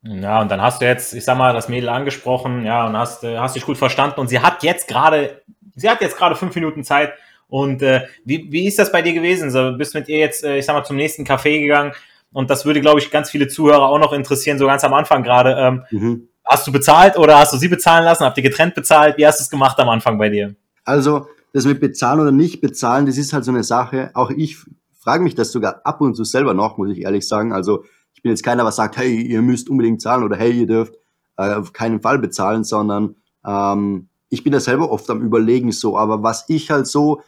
Ja, 0.07 0.39
und 0.41 0.51
dann 0.51 0.61
hast 0.61 0.81
du 0.81 0.85
jetzt, 0.85 1.13
ich 1.13 1.25
sag 1.25 1.37
mal, 1.37 1.53
das 1.53 1.67
Mädel 1.67 1.89
angesprochen, 1.89 2.63
ja, 2.63 2.85
und 2.85 2.95
hast, 2.95 3.23
äh, 3.23 3.37
hast 3.37 3.55
dich 3.55 3.65
gut 3.65 3.77
verstanden. 3.77 4.19
Und 4.19 4.27
sie 4.27 4.39
hat 4.39 4.61
jetzt 4.61 4.87
gerade, 4.87 5.41
sie 5.75 5.89
hat 5.89 6.01
jetzt 6.01 6.17
gerade 6.17 6.35
fünf 6.35 6.53
Minuten 6.53 6.83
Zeit. 6.83 7.13
Und 7.47 7.81
äh, 7.81 8.07
wie, 8.23 8.51
wie 8.51 8.67
ist 8.67 8.77
das 8.77 8.91
bei 8.91 9.01
dir 9.01 9.13
gewesen? 9.13 9.49
So, 9.49 9.73
bist 9.77 9.95
mit 9.95 10.07
ihr 10.07 10.19
jetzt, 10.19 10.43
äh, 10.43 10.57
ich 10.57 10.65
sag 10.65 10.75
mal, 10.75 10.83
zum 10.83 10.95
nächsten 10.95 11.25
Café 11.25 11.59
gegangen? 11.59 11.93
Und 12.31 12.49
das 12.49 12.65
würde, 12.65 12.81
glaube 12.81 12.99
ich, 12.99 13.09
ganz 13.11 13.31
viele 13.31 13.47
Zuhörer 13.47 13.87
auch 13.87 13.97
noch 13.97 14.13
interessieren, 14.13 14.59
so 14.59 14.67
ganz 14.67 14.83
am 14.83 14.93
Anfang 14.93 15.23
gerade. 15.23 15.55
Ähm, 15.57 15.83
mhm. 15.89 16.27
Hast 16.43 16.67
du 16.67 16.71
bezahlt 16.71 17.17
oder 17.17 17.39
hast 17.39 17.53
du 17.53 17.57
sie 17.57 17.67
bezahlen 17.67 18.05
lassen? 18.05 18.25
Habt 18.25 18.37
ihr 18.37 18.43
getrennt 18.43 18.75
bezahlt? 18.75 19.17
Wie 19.17 19.25
hast 19.25 19.39
du 19.39 19.43
es 19.43 19.49
gemacht 19.49 19.79
am 19.79 19.89
Anfang 19.89 20.19
bei 20.19 20.29
dir? 20.29 20.53
Also, 20.83 21.27
das 21.53 21.65
mit 21.65 21.79
bezahlen 21.79 22.19
oder 22.19 22.31
nicht 22.31 22.61
bezahlen, 22.61 23.07
das 23.07 23.17
ist 23.17 23.33
halt 23.33 23.45
so 23.45 23.51
eine 23.51 23.63
Sache. 23.63 24.11
Auch 24.13 24.29
ich 24.29 24.57
frage 24.99 25.23
mich 25.23 25.33
das 25.33 25.51
sogar 25.51 25.81
ab 25.83 26.01
und 26.01 26.13
zu 26.13 26.23
selber 26.23 26.53
noch, 26.53 26.77
muss 26.77 26.91
ich 26.91 27.03
ehrlich 27.03 27.27
sagen. 27.27 27.53
Also, 27.53 27.85
bin 28.25 28.31
jetzt 28.31 28.41
keiner, 28.41 28.65
was 28.65 28.77
sagt, 28.77 28.97
hey, 28.97 29.21
ihr 29.21 29.43
müsst 29.43 29.69
unbedingt 29.69 30.01
zahlen 30.01 30.23
oder 30.23 30.35
hey, 30.35 30.51
ihr 30.51 30.65
dürft 30.65 30.95
äh, 31.37 31.53
auf 31.53 31.73
keinen 31.73 32.01
Fall 32.01 32.17
bezahlen, 32.17 32.63
sondern 32.63 33.17
ähm, 33.45 34.09
ich 34.29 34.43
bin 34.43 34.51
da 34.51 34.59
selber 34.59 34.89
oft 34.89 35.07
am 35.11 35.21
Überlegen 35.21 35.71
so. 35.71 35.95
Aber 35.95 36.23
was 36.23 36.45
ich 36.47 36.71
halt 36.71 36.87
so 36.87 37.21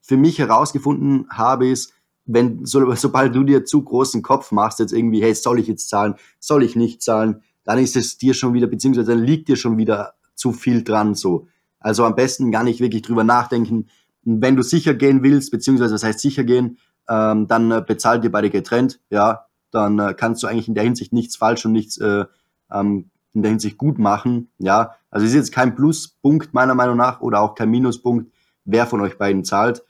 für 0.00 0.16
mich 0.16 0.38
herausgefunden 0.38 1.26
habe, 1.28 1.68
ist, 1.68 1.92
wenn 2.24 2.64
so, 2.64 2.90
sobald 2.94 3.34
du 3.34 3.44
dir 3.44 3.66
zu 3.66 3.82
großen 3.82 4.22
Kopf 4.22 4.50
machst, 4.50 4.78
jetzt 4.78 4.94
irgendwie, 4.94 5.20
hey, 5.20 5.34
soll 5.34 5.58
ich 5.58 5.66
jetzt 5.66 5.90
zahlen, 5.90 6.14
soll 6.38 6.62
ich 6.62 6.74
nicht 6.74 7.02
zahlen, 7.02 7.42
dann 7.64 7.78
ist 7.78 7.94
es 7.94 8.16
dir 8.16 8.32
schon 8.32 8.54
wieder, 8.54 8.66
beziehungsweise 8.66 9.12
dann 9.12 9.22
liegt 9.22 9.48
dir 9.48 9.56
schon 9.56 9.76
wieder 9.76 10.14
zu 10.36 10.52
viel 10.52 10.82
dran 10.82 11.14
so. 11.14 11.48
Also 11.80 12.06
am 12.06 12.14
besten 12.14 12.50
gar 12.50 12.64
nicht 12.64 12.80
wirklich 12.80 13.02
drüber 13.02 13.24
nachdenken. 13.24 13.88
Wenn 14.22 14.56
du 14.56 14.62
sicher 14.62 14.94
gehen 14.94 15.22
willst, 15.22 15.50
beziehungsweise 15.50 15.92
was 15.92 16.02
heißt 16.02 16.20
sicher 16.20 16.44
gehen, 16.44 16.78
ähm, 17.10 17.46
dann 17.46 17.70
äh, 17.70 17.84
bezahlt 17.86 18.24
ihr 18.24 18.32
beide 18.32 18.48
getrennt, 18.48 19.00
ja, 19.10 19.49
dann 19.70 19.98
äh, 19.98 20.14
kannst 20.14 20.42
du 20.42 20.46
eigentlich 20.46 20.68
in 20.68 20.74
der 20.74 20.84
Hinsicht 20.84 21.12
nichts 21.12 21.36
falsch 21.36 21.64
und 21.66 21.72
nichts 21.72 21.98
äh, 21.98 22.24
ähm, 22.70 23.10
in 23.32 23.42
der 23.42 23.50
Hinsicht 23.50 23.78
gut 23.78 23.98
machen. 23.98 24.50
Ja, 24.58 24.94
also 25.10 25.24
es 25.24 25.32
ist 25.32 25.36
jetzt 25.36 25.52
kein 25.52 25.74
Pluspunkt 25.74 26.52
meiner 26.54 26.74
Meinung 26.74 26.96
nach 26.96 27.20
oder 27.20 27.40
auch 27.40 27.54
kein 27.54 27.70
Minuspunkt, 27.70 28.32
wer 28.64 28.86
von 28.86 29.00
euch 29.00 29.18
beiden 29.18 29.44
zahlt. 29.44 29.82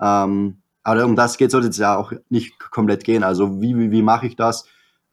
Ähm, 0.00 0.58
aber 0.82 1.04
um 1.04 1.16
das 1.16 1.36
geht 1.36 1.50
soll 1.50 1.64
es 1.64 1.76
ja 1.76 1.96
auch 1.96 2.12
nicht 2.28 2.58
komplett 2.58 3.04
gehen. 3.04 3.22
Also 3.22 3.60
wie, 3.60 3.76
wie, 3.78 3.90
wie 3.90 4.02
mache 4.02 4.26
ich 4.26 4.36
das? 4.36 4.64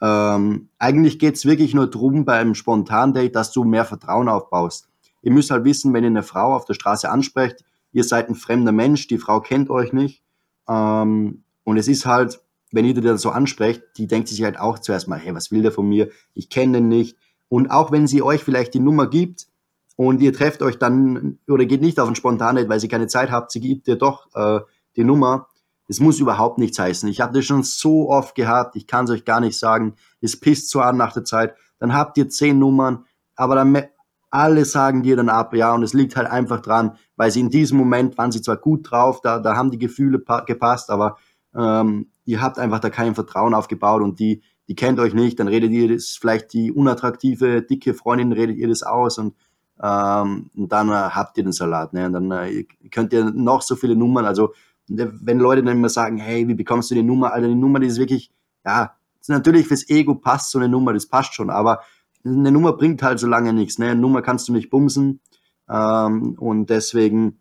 Ähm, 0.02 0.70
eigentlich 0.78 1.20
geht 1.20 1.36
es 1.36 1.46
wirklich 1.46 1.74
nur 1.74 1.90
darum 1.90 2.26
beim 2.26 2.56
Spontan-Date, 2.56 3.36
dass 3.36 3.52
du 3.52 3.64
mehr 3.64 3.86
Vertrauen 3.86 4.30
aufbaust. 4.30 4.88
Ihr 5.22 5.32
müsst 5.32 5.52
halt 5.52 5.64
wissen, 5.64 5.94
wenn 5.94 6.04
ihr 6.04 6.10
eine 6.10 6.24
Frau 6.24 6.56
auf 6.56 6.66
der 6.66 6.76
Straße 6.76 7.10
ansprecht, 7.10 7.66
ihr 7.92 8.04
seid 8.04 8.30
ein 8.30 8.36
fremder 8.36 8.72
Mensch, 8.72 9.08
die 9.08 9.18
Frau 9.18 9.42
kennt 9.42 9.70
euch 9.70 9.94
nicht. 9.94 10.22
Ähm, 10.68 11.44
und 11.64 11.78
es 11.78 11.88
ist 11.88 12.06
halt, 12.06 12.42
wenn 12.76 12.86
ihr 12.86 12.94
das 12.94 13.22
so 13.22 13.30
ansprecht, 13.30 13.82
die 13.98 14.06
denkt 14.06 14.28
sich 14.28 14.44
halt 14.44 14.60
auch 14.60 14.80
zuerst 14.80 15.08
mal, 15.08 15.18
hey, 15.18 15.34
was 15.34 15.50
will 15.50 15.62
der 15.62 15.72
von 15.72 15.88
mir? 15.88 16.10
Ich 16.34 16.50
kenne 16.50 16.74
den 16.74 16.90
nicht. 16.90 17.18
Und 17.48 17.72
auch 17.72 17.92
wenn 17.92 18.06
sie 18.06 18.22
euch 18.22 18.44
vielleicht 18.44 18.74
die 18.74 18.82
Nummer 18.82 19.08
gibt 19.10 19.48
und 19.96 20.22
ihr 20.22 20.34
trefft 20.34 20.62
euch 20.62 20.78
dann 20.78 21.40
oder 21.48 21.66
geht 21.66 21.82
nicht 21.82 22.00
auf 22.02 22.10
ein 22.10 22.16
Spontanet, 22.16 22.68
weil 22.68 22.82
sie 22.82 22.90
keine 22.90 23.08
Zeit 23.08 23.32
habt, 23.32 23.52
sie 23.52 23.62
gibt 23.62 23.88
dir 23.88 23.96
doch 23.96 24.28
äh, 24.36 24.60
die 24.98 25.06
Nummer. 25.06 25.48
Das 25.88 26.02
muss 26.02 26.20
überhaupt 26.20 26.58
nichts 26.58 26.78
heißen. 26.78 27.08
Ich 27.08 27.22
habe 27.22 27.34
das 27.34 27.46
schon 27.46 27.64
so 27.64 28.10
oft 28.10 28.36
gehabt, 28.36 28.76
ich 28.76 28.88
kann 28.88 29.06
es 29.06 29.12
euch 29.12 29.24
gar 29.24 29.40
nicht 29.40 29.58
sagen. 29.58 29.96
Es 30.20 30.38
pisst 30.38 30.70
so 30.70 30.82
an 30.82 30.98
nach 30.98 31.14
der 31.14 31.24
Zeit. 31.24 31.56
Dann 31.80 31.94
habt 31.94 32.18
ihr 32.18 32.28
zehn 32.28 32.60
Nummern, 32.60 33.06
aber 33.36 33.56
dann 33.56 33.86
alle 34.32 34.66
sagen 34.66 35.02
dir 35.02 35.16
dann 35.16 35.30
ab, 35.30 35.54
ja, 35.54 35.74
und 35.74 35.84
es 35.84 35.94
liegt 35.94 36.18
halt 36.18 36.28
einfach 36.28 36.60
dran, 36.60 36.98
weil 37.16 37.32
sie 37.32 37.40
in 37.40 37.50
diesem 37.50 37.78
Moment 37.78 38.18
waren 38.18 38.34
sie 38.34 38.42
zwar 38.42 38.58
gut 38.58 38.92
drauf, 38.92 39.22
da, 39.22 39.40
da 39.40 39.56
haben 39.56 39.72
die 39.72 39.80
Gefühle 39.80 40.22
gepasst, 40.46 40.90
aber 40.90 41.18
ähm, 41.56 42.08
ihr 42.26 42.42
habt 42.42 42.60
einfach 42.60 42.80
da 42.80 42.90
kein 42.90 43.16
Vertrauen 43.16 43.54
aufgebaut 43.54 44.02
und 44.02 44.20
die, 44.20 44.42
die 44.68 44.76
kennt 44.76 45.00
euch 45.00 45.14
nicht, 45.14 45.40
dann 45.40 45.48
redet 45.48 45.72
ihr 45.72 45.94
das, 45.94 46.18
vielleicht 46.20 46.54
die 46.54 46.72
unattraktive, 46.72 47.62
dicke 47.62 47.94
Freundin, 47.94 48.32
redet 48.32 48.58
ihr 48.58 48.68
das 48.68 48.84
aus 48.84 49.18
und, 49.18 49.36
ähm, 49.82 50.50
und 50.56 50.72
dann 50.72 50.90
äh, 50.90 50.94
habt 50.94 51.38
ihr 51.38 51.44
den 51.44 51.54
Salat. 51.54 51.94
Ne? 51.94 52.08
Und 52.08 52.14
dann 52.14 52.32
äh, 52.32 52.66
könnt 52.92 53.14
ihr 53.14 53.26
noch 53.26 53.62
so 53.62 53.76
viele 53.76 53.96
Nummern, 53.96 54.26
also 54.26 54.54
wenn 54.88 55.40
Leute 55.40 55.64
dann 55.64 55.78
immer 55.78 55.90
sagen, 55.90 56.18
hey, 56.18 56.48
wie 56.48 56.54
bekommst 56.54 56.92
du 56.92 56.96
die 56.96 57.04
Nummer? 57.04 57.34
Alter, 57.34 57.48
die 57.48 57.56
Nummer, 57.56 57.80
die 57.80 57.88
ist 57.88 57.98
wirklich, 57.98 58.32
ja, 58.64 58.96
natürlich 59.28 59.68
fürs 59.68 59.90
Ego 59.90 60.16
passt 60.16 60.52
so 60.52 60.60
eine 60.60 60.70
Nummer, 60.70 60.94
das 60.94 61.08
passt 61.08 61.34
schon, 61.34 61.50
aber 61.50 61.80
eine 62.24 62.52
Nummer 62.52 62.74
bringt 62.74 63.02
halt 63.04 63.20
so 63.20 63.28
lange 63.28 63.54
nichts. 63.54 63.80
Ne? 63.80 63.88
Eine 63.88 64.00
Nummer 64.00 64.22
kannst 64.22 64.48
du 64.48 64.54
nicht 64.54 64.70
bumsen 64.70 65.22
ähm, 65.70 66.36
und 66.40 66.70
deswegen 66.70 67.40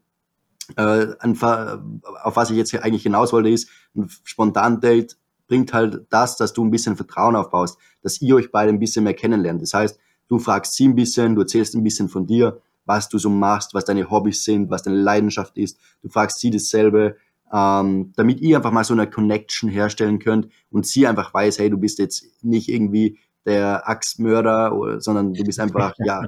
äh, 0.77 1.07
auf 1.21 2.37
was 2.37 2.51
ich 2.51 2.57
jetzt 2.57 2.75
eigentlich 2.75 3.03
hinaus 3.03 3.33
wollte, 3.33 3.51
ist, 3.51 3.69
ein 3.95 4.09
Spontan-Date 4.25 5.17
bringt 5.47 5.73
halt 5.73 6.07
das, 6.11 6.37
dass 6.37 6.53
du 6.53 6.65
ein 6.65 6.71
bisschen 6.71 6.97
Vertrauen 6.97 7.37
aufbaust, 7.37 7.79
dass 8.03 8.21
ihr 8.21 8.37
euch 8.37 8.51
beide 8.51 8.71
ein 8.71 8.79
bisschen 8.79 9.05
mehr 9.05 9.15
kennenlernt. 9.15 9.63
Das 9.63 9.75
heißt, 9.75 9.99
du 10.29 10.39
fragst 10.39 10.75
sie 10.75 10.89
ein 10.89 10.95
bisschen, 10.95 11.35
du 11.35 11.43
erzählst 11.43 11.75
ein 11.75 11.85
bisschen 11.85 12.09
von 12.09 12.27
dir, 12.27 12.61
was 12.87 13.09
du 13.09 13.19
so 13.19 13.31
machst, 13.31 13.75
was 13.75 13.85
deine 13.85 14.11
Hobbys 14.11 14.45
sind, 14.45 14.71
was 14.71 14.83
deine 14.83 14.97
Leidenschaft 14.97 15.57
ist. 15.57 15.79
Du 16.03 16.09
fragst 16.09 16.39
sie 16.41 16.51
dasselbe, 16.51 17.17
ähm, 17.53 18.13
damit 18.17 18.41
ihr 18.41 18.57
einfach 18.57 18.73
mal 18.73 18.85
so 18.85 18.95
eine 18.95 19.09
Connection 19.09 19.69
herstellen 19.69 20.19
könnt 20.19 20.49
und 20.71 20.87
sie 20.87 21.07
einfach 21.07 21.33
weiß, 21.33 21.59
hey, 21.59 21.71
du 21.71 21.79
bist 21.79 21.99
jetzt 21.99 22.25
nicht 22.43 22.69
irgendwie 22.69 23.19
der 23.47 23.89
Axtmörder, 23.89 25.01
sondern 25.01 25.35
du 25.35 25.45
bist 25.45 25.61
einfach, 25.61 25.95
ja, 26.05 26.23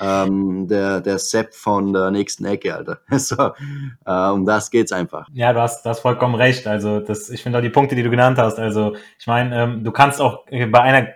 ähm, 0.00 0.66
der, 0.68 1.00
der 1.00 1.18
Sepp 1.18 1.54
von 1.54 1.92
der 1.92 2.10
nächsten 2.10 2.44
Ecke, 2.44 2.74
Alter. 2.74 3.00
so, 3.10 3.52
äh, 4.06 4.30
um 4.30 4.46
das 4.46 4.70
geht's 4.70 4.92
einfach. 4.92 5.28
Ja, 5.32 5.52
du 5.52 5.60
hast, 5.60 5.84
du 5.84 5.90
hast 5.90 6.00
vollkommen 6.00 6.34
recht. 6.34 6.66
Also, 6.66 7.00
das, 7.00 7.30
ich 7.30 7.42
finde 7.42 7.58
auch 7.58 7.62
die 7.62 7.70
Punkte, 7.70 7.94
die 7.94 8.02
du 8.02 8.10
genannt 8.10 8.38
hast. 8.38 8.58
Also, 8.58 8.96
ich 9.18 9.26
meine, 9.26 9.62
ähm, 9.62 9.84
du 9.84 9.92
kannst 9.92 10.20
auch 10.20 10.44
bei 10.46 10.80
einer 10.80 11.08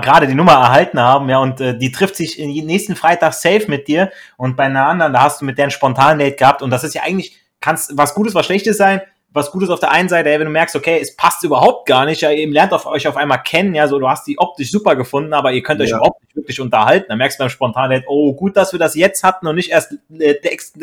gerade 0.00 0.26
die 0.26 0.34
Nummer 0.34 0.52
erhalten 0.52 1.00
haben, 1.00 1.28
ja, 1.28 1.38
und 1.38 1.60
äh, 1.60 1.76
die 1.78 1.92
trifft 1.92 2.16
sich 2.16 2.38
nächsten 2.38 2.96
Freitag 2.96 3.34
safe 3.34 3.64
mit 3.68 3.88
dir 3.88 4.10
und 4.36 4.56
bei 4.56 4.64
einer 4.64 4.86
anderen, 4.86 5.12
da 5.12 5.22
hast 5.22 5.40
du 5.40 5.44
mit 5.44 5.58
der 5.58 5.66
ein 5.66 5.70
spontan 5.70 6.18
Date 6.18 6.38
gehabt 6.38 6.62
und 6.62 6.70
das 6.70 6.84
ist 6.84 6.94
ja 6.94 7.02
eigentlich, 7.02 7.36
kannst 7.60 7.96
was 7.96 8.14
Gutes, 8.14 8.34
was 8.34 8.46
Schlechtes 8.46 8.76
sein, 8.76 9.00
was 9.36 9.52
Gutes 9.52 9.70
auf 9.70 9.78
der 9.78 9.92
einen 9.92 10.08
Seite, 10.08 10.30
ey, 10.30 10.38
wenn 10.38 10.46
du 10.46 10.52
merkst, 10.52 10.74
okay, 10.74 10.98
es 11.00 11.14
passt 11.14 11.44
überhaupt 11.44 11.86
gar 11.86 12.04
nicht, 12.04 12.22
ja, 12.22 12.30
ihr 12.30 12.50
lernt 12.50 12.72
auf 12.72 12.86
euch 12.86 13.06
auf 13.06 13.16
einmal 13.16 13.42
kennen, 13.42 13.74
ja, 13.74 13.86
so 13.86 13.98
du 13.98 14.08
hast 14.08 14.26
die 14.26 14.38
optisch 14.38 14.70
super 14.72 14.96
gefunden, 14.96 15.32
aber 15.32 15.52
ihr 15.52 15.62
könnt 15.62 15.80
euch 15.80 15.90
ja. 15.90 15.96
überhaupt 15.96 16.22
nicht 16.24 16.34
wirklich 16.34 16.60
unterhalten. 16.60 17.06
Dann 17.08 17.18
merkst 17.18 17.38
du 17.38 17.44
beim 17.44 17.50
Spontan, 17.50 18.02
oh, 18.08 18.34
gut, 18.34 18.56
dass 18.56 18.72
wir 18.72 18.80
das 18.80 18.96
jetzt 18.96 19.22
hatten 19.22 19.46
und 19.46 19.54
nicht 19.54 19.70
erst 19.70 19.96
äh, 20.18 20.34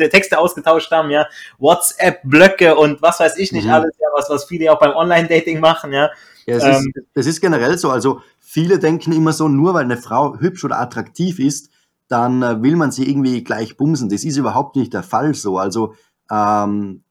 Texte 0.08 0.38
ausgetauscht 0.38 0.90
haben, 0.90 1.10
ja, 1.10 1.26
WhatsApp-Blöcke 1.58 2.76
und 2.76 3.02
was 3.02 3.20
weiß 3.20 3.36
ich 3.36 3.52
nicht 3.52 3.66
mhm. 3.66 3.72
alles, 3.72 3.94
ja, 4.00 4.08
was, 4.14 4.30
was 4.30 4.44
viele 4.44 4.72
auch 4.72 4.78
beim 4.78 4.92
Online-Dating 4.92 5.60
machen, 5.60 5.92
ja. 5.92 6.10
Ja, 6.46 6.56
es, 6.56 6.64
ähm, 6.64 6.92
ist, 6.94 7.06
es 7.14 7.26
ist 7.26 7.40
generell 7.40 7.78
so, 7.78 7.90
also 7.90 8.20
viele 8.40 8.78
denken 8.78 9.12
immer 9.12 9.32
so, 9.32 9.48
nur 9.48 9.74
weil 9.74 9.84
eine 9.84 9.96
Frau 9.96 10.38
hübsch 10.38 10.64
oder 10.64 10.78
attraktiv 10.78 11.38
ist, 11.38 11.70
dann 12.08 12.42
äh, 12.42 12.62
will 12.62 12.76
man 12.76 12.92
sie 12.92 13.08
irgendwie 13.08 13.42
gleich 13.42 13.76
bumsen. 13.76 14.08
Das 14.08 14.24
ist 14.24 14.36
überhaupt 14.36 14.76
nicht 14.76 14.92
der 14.92 15.02
Fall 15.02 15.34
so. 15.34 15.58
Also 15.58 15.94
ähm, 16.30 17.03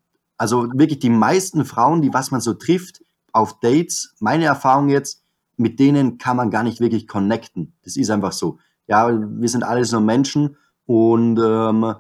also 0.44 0.68
wirklich 0.74 1.00
die 1.00 1.10
meisten 1.10 1.64
Frauen, 1.64 2.02
die 2.02 2.14
was 2.14 2.30
man 2.30 2.42
so 2.42 2.54
trifft 2.54 3.02
auf 3.32 3.62
Dates, 3.62 4.14
meine 4.20 4.44
Erfahrung 4.44 4.90
jetzt, 4.90 5.24
mit 5.56 5.80
denen 5.80 6.18
kann 6.18 6.36
man 6.36 6.50
gar 6.50 6.64
nicht 6.64 6.82
wirklich 6.82 7.08
connecten. 7.08 7.72
Das 7.86 7.96
ist 7.96 8.10
einfach 8.10 8.34
so. 8.34 8.60
Ja, 8.86 9.10
wir 9.10 9.48
sind 9.48 9.64
alles 9.64 9.94
nur 9.94 10.02
Menschen 10.02 10.58
und 10.86 11.40
ähm, 11.42 11.96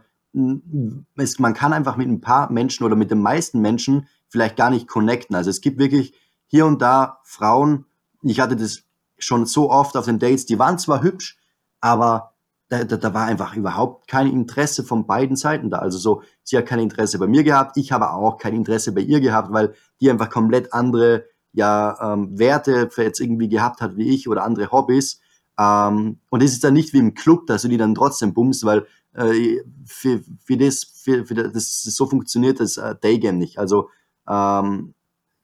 es, 1.16 1.40
man 1.40 1.54
kann 1.54 1.72
einfach 1.72 1.96
mit 1.96 2.10
ein 2.10 2.20
paar 2.20 2.52
Menschen 2.52 2.84
oder 2.84 2.98
mit 2.98 3.12
den 3.12 3.22
meisten 3.22 3.62
Menschen 3.62 4.08
vielleicht 4.28 4.58
gar 4.58 4.72
nicht 4.72 4.90
connecten. 4.90 5.38
Also 5.38 5.50
es 5.50 5.62
gibt 5.62 5.80
wirklich 5.80 6.14
hier 6.48 6.66
und 6.66 6.82
da 6.82 7.20
Frauen, 7.24 7.86
ich 8.24 8.42
hatte 8.42 8.58
das 8.58 8.84
schon 9.18 9.46
so 9.46 9.72
oft 9.72 9.96
auf 9.96 10.04
den 10.04 10.20
Dates, 10.20 10.46
die 10.46 10.60
waren 10.60 10.78
zwar 10.78 11.02
hübsch, 11.02 11.38
aber 11.80 12.33
da, 12.74 12.84
da, 12.84 12.98
da 12.98 13.14
war 13.14 13.26
einfach 13.26 13.56
überhaupt 13.56 14.08
kein 14.08 14.28
Interesse 14.28 14.84
von 14.84 15.06
beiden 15.06 15.36
Seiten 15.36 15.70
da. 15.70 15.78
Also 15.78 16.00
so, 16.00 16.24
sie 16.44 16.58
hat 16.58 16.66
kein 16.66 16.80
Interesse 16.80 17.20
bei 17.20 17.28
mir 17.28 17.44
gehabt, 17.44 17.78
ich 17.78 17.92
habe 17.92 18.12
auch 18.12 18.38
kein 18.38 18.56
Interesse 18.56 18.94
bei 18.94 19.02
ihr 19.02 19.20
gehabt, 19.20 19.54
weil 19.54 19.76
die 20.02 20.10
einfach 20.10 20.30
komplett 20.32 20.74
andere 20.74 21.26
ja, 21.52 22.14
ähm, 22.14 22.38
Werte 22.40 22.90
jetzt 22.98 23.20
irgendwie 23.20 23.48
gehabt 23.48 23.80
hat 23.80 23.96
wie 23.96 24.10
ich 24.10 24.28
oder 24.28 24.44
andere 24.44 24.72
Hobbys. 24.72 25.22
Ähm, 25.60 26.20
und 26.30 26.42
es 26.42 26.54
ist 26.54 26.64
dann 26.64 26.74
nicht 26.74 26.94
wie 26.94 26.98
im 26.98 27.14
Club, 27.14 27.46
dass 27.46 27.62
du 27.62 27.68
die 27.68 27.78
dann 27.78 27.94
trotzdem 27.94 28.34
bummst, 28.34 28.66
weil 28.66 28.88
äh, 29.14 29.62
für, 29.86 30.22
für, 30.44 30.58
das, 30.58 30.84
für, 30.84 31.28
für 31.28 31.36
das, 31.36 31.84
so 31.84 32.08
funktioniert 32.08 32.60
das 32.60 32.78
äh, 32.78 32.96
Daygame 33.00 33.38
nicht. 33.38 33.60
Also 33.60 33.90
ähm, 34.28 34.96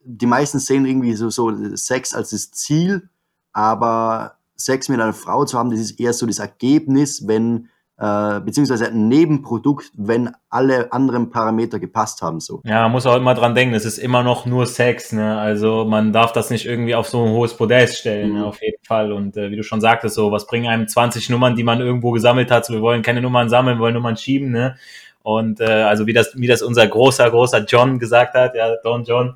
die 0.03 0.25
meisten 0.25 0.57
sehen 0.57 0.85
irgendwie 0.87 1.13
so, 1.13 1.29
so 1.29 1.75
Sex 1.75 2.15
als 2.15 2.31
das 2.31 2.49
Ziel, 2.49 3.07
aber 3.53 4.38
Sex 4.59 4.89
mit 4.89 4.99
einer 4.99 5.13
Frau 5.13 5.45
zu 5.45 5.57
haben, 5.57 5.71
das 5.71 5.79
ist 5.79 5.99
eher 5.99 6.13
so 6.13 6.25
das 6.25 6.39
Ergebnis, 6.39 7.27
wenn 7.27 7.69
äh, 7.99 8.39
beziehungsweise 8.39 8.87
ein 8.87 9.09
Nebenprodukt, 9.09 9.91
wenn 9.95 10.31
alle 10.49 10.93
anderen 10.93 11.31
Parameter 11.31 11.79
gepasst 11.79 12.21
haben. 12.21 12.39
So. 12.39 12.61
Ja, 12.63 12.83
man 12.83 12.93
muss 12.93 13.05
auch 13.05 13.17
immer 13.17 13.33
dran 13.33 13.55
denken, 13.55 13.75
es 13.75 13.83
ist 13.83 13.97
immer 13.97 14.23
noch 14.23 14.45
nur 14.45 14.65
Sex, 14.67 15.11
ne? 15.11 15.37
Also 15.37 15.83
man 15.83 16.13
darf 16.13 16.31
das 16.31 16.49
nicht 16.49 16.65
irgendwie 16.65 16.95
auf 16.95 17.09
so 17.09 17.25
ein 17.25 17.31
hohes 17.31 17.55
Podest 17.55 17.97
stellen, 17.97 18.29
mhm. 18.29 18.39
ne? 18.39 18.45
auf 18.45 18.61
jeden 18.61 18.81
Fall. 18.85 19.11
Und 19.11 19.35
äh, 19.35 19.51
wie 19.51 19.57
du 19.57 19.63
schon 19.63 19.81
sagtest, 19.81 20.15
so, 20.15 20.31
was 20.31 20.47
bringen 20.47 20.67
einem 20.67 20.87
20 20.87 21.29
Nummern, 21.29 21.55
die 21.55 21.63
man 21.63 21.81
irgendwo 21.81 22.11
gesammelt 22.11 22.51
hat? 22.51 22.65
So, 22.65 22.73
wir 22.73 22.81
wollen 22.81 23.01
keine 23.01 23.21
Nummern 23.21 23.49
sammeln, 23.49 23.77
wir 23.77 23.81
wollen 23.81 23.95
Nummern 23.95 24.15
schieben, 24.15 24.51
ne? 24.51 24.77
Und 25.21 25.59
äh, 25.59 25.65
also 25.65 26.07
wie 26.07 26.13
das, 26.13 26.31
wie 26.35 26.47
das 26.47 26.61
unser 26.61 26.87
großer, 26.87 27.29
großer 27.29 27.65
John 27.65 27.99
gesagt 27.99 28.33
hat, 28.33 28.55
ja, 28.55 28.77
Don 28.81 29.03
John. 29.03 29.35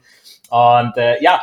Und 0.49 0.95
äh, 0.95 1.21
ja, 1.21 1.41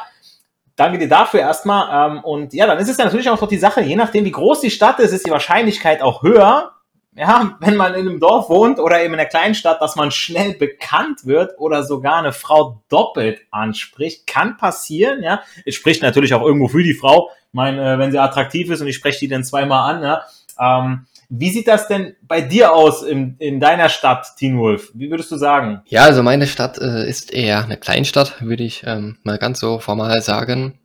Danke 0.81 0.97
dir 0.97 1.11
dafür 1.11 1.41
erstmal. 1.41 2.11
Ähm, 2.11 2.25
und 2.25 2.55
ja, 2.55 2.67
dann 2.67 2.79
ist 2.79 2.89
es 2.89 2.97
natürlich 2.97 3.29
auch 3.29 3.39
noch 3.39 3.49
die 3.49 3.59
Sache, 3.59 3.83
je 3.83 3.97
nachdem, 3.97 4.25
wie 4.25 4.31
groß 4.31 4.63
die 4.63 4.71
Stadt 4.71 4.99
ist, 4.99 5.13
ist 5.13 5.27
die 5.27 5.31
Wahrscheinlichkeit 5.31 6.01
auch 6.01 6.23
höher, 6.23 6.73
ja, 7.15 7.55
wenn 7.61 7.77
man 7.77 7.93
in 7.93 8.09
einem 8.09 8.19
Dorf 8.19 8.49
wohnt 8.49 8.79
oder 8.79 9.05
eben 9.05 9.13
in 9.13 9.21
einer 9.21 9.29
kleinen 9.29 9.55
Stadt, 9.55 9.83
dass 9.83 9.97
man 9.97 10.11
schnell 10.11 10.55
bekannt 10.55 11.27
wird 11.27 11.59
oder 11.59 11.83
sogar 11.83 12.17
eine 12.17 12.33
Frau 12.33 12.83
doppelt 12.89 13.43
anspricht, 13.51 14.27
kann 14.27 14.57
passieren, 14.57 15.23
ja. 15.23 15.43
Es 15.67 15.75
spricht 15.75 16.01
natürlich 16.01 16.33
auch 16.33 16.41
irgendwo 16.41 16.69
für 16.69 16.83
die 16.83 16.95
Frau. 16.95 17.29
Ich 17.49 17.53
meine, 17.53 17.97
äh, 17.97 17.99
wenn 17.99 18.11
sie 18.11 18.19
attraktiv 18.19 18.71
ist 18.71 18.81
und 18.81 18.87
ich 18.87 18.97
spreche 18.97 19.19
die 19.19 19.29
dann 19.29 19.45
zweimal 19.45 19.95
an, 19.95 20.03
ja. 20.03 20.23
Ähm, 20.59 21.07
wie 21.31 21.51
sieht 21.51 21.69
das 21.69 21.87
denn 21.87 22.17
bei 22.23 22.41
dir 22.41 22.75
aus 22.75 23.03
in, 23.03 23.37
in 23.39 23.61
deiner 23.61 23.89
Stadt, 23.89 24.35
Teen 24.37 24.59
Wolf? 24.59 24.91
Wie 24.95 25.11
würdest 25.11 25.31
du 25.31 25.37
sagen? 25.37 25.81
Ja, 25.87 26.05
also 26.05 26.25
meine 26.25 26.49
Stadt 26.49 26.79
äh, 26.79 27.09
ist 27.09 27.33
eher 27.33 27.65
eine 27.65 27.77
Kleinstadt, 27.77 28.43
würde 28.43 28.65
ich 28.65 28.83
ähm, 28.85 29.17
mal 29.23 29.39
ganz 29.39 29.61
so 29.61 29.79
formal 29.79 30.23
sagen. 30.23 30.79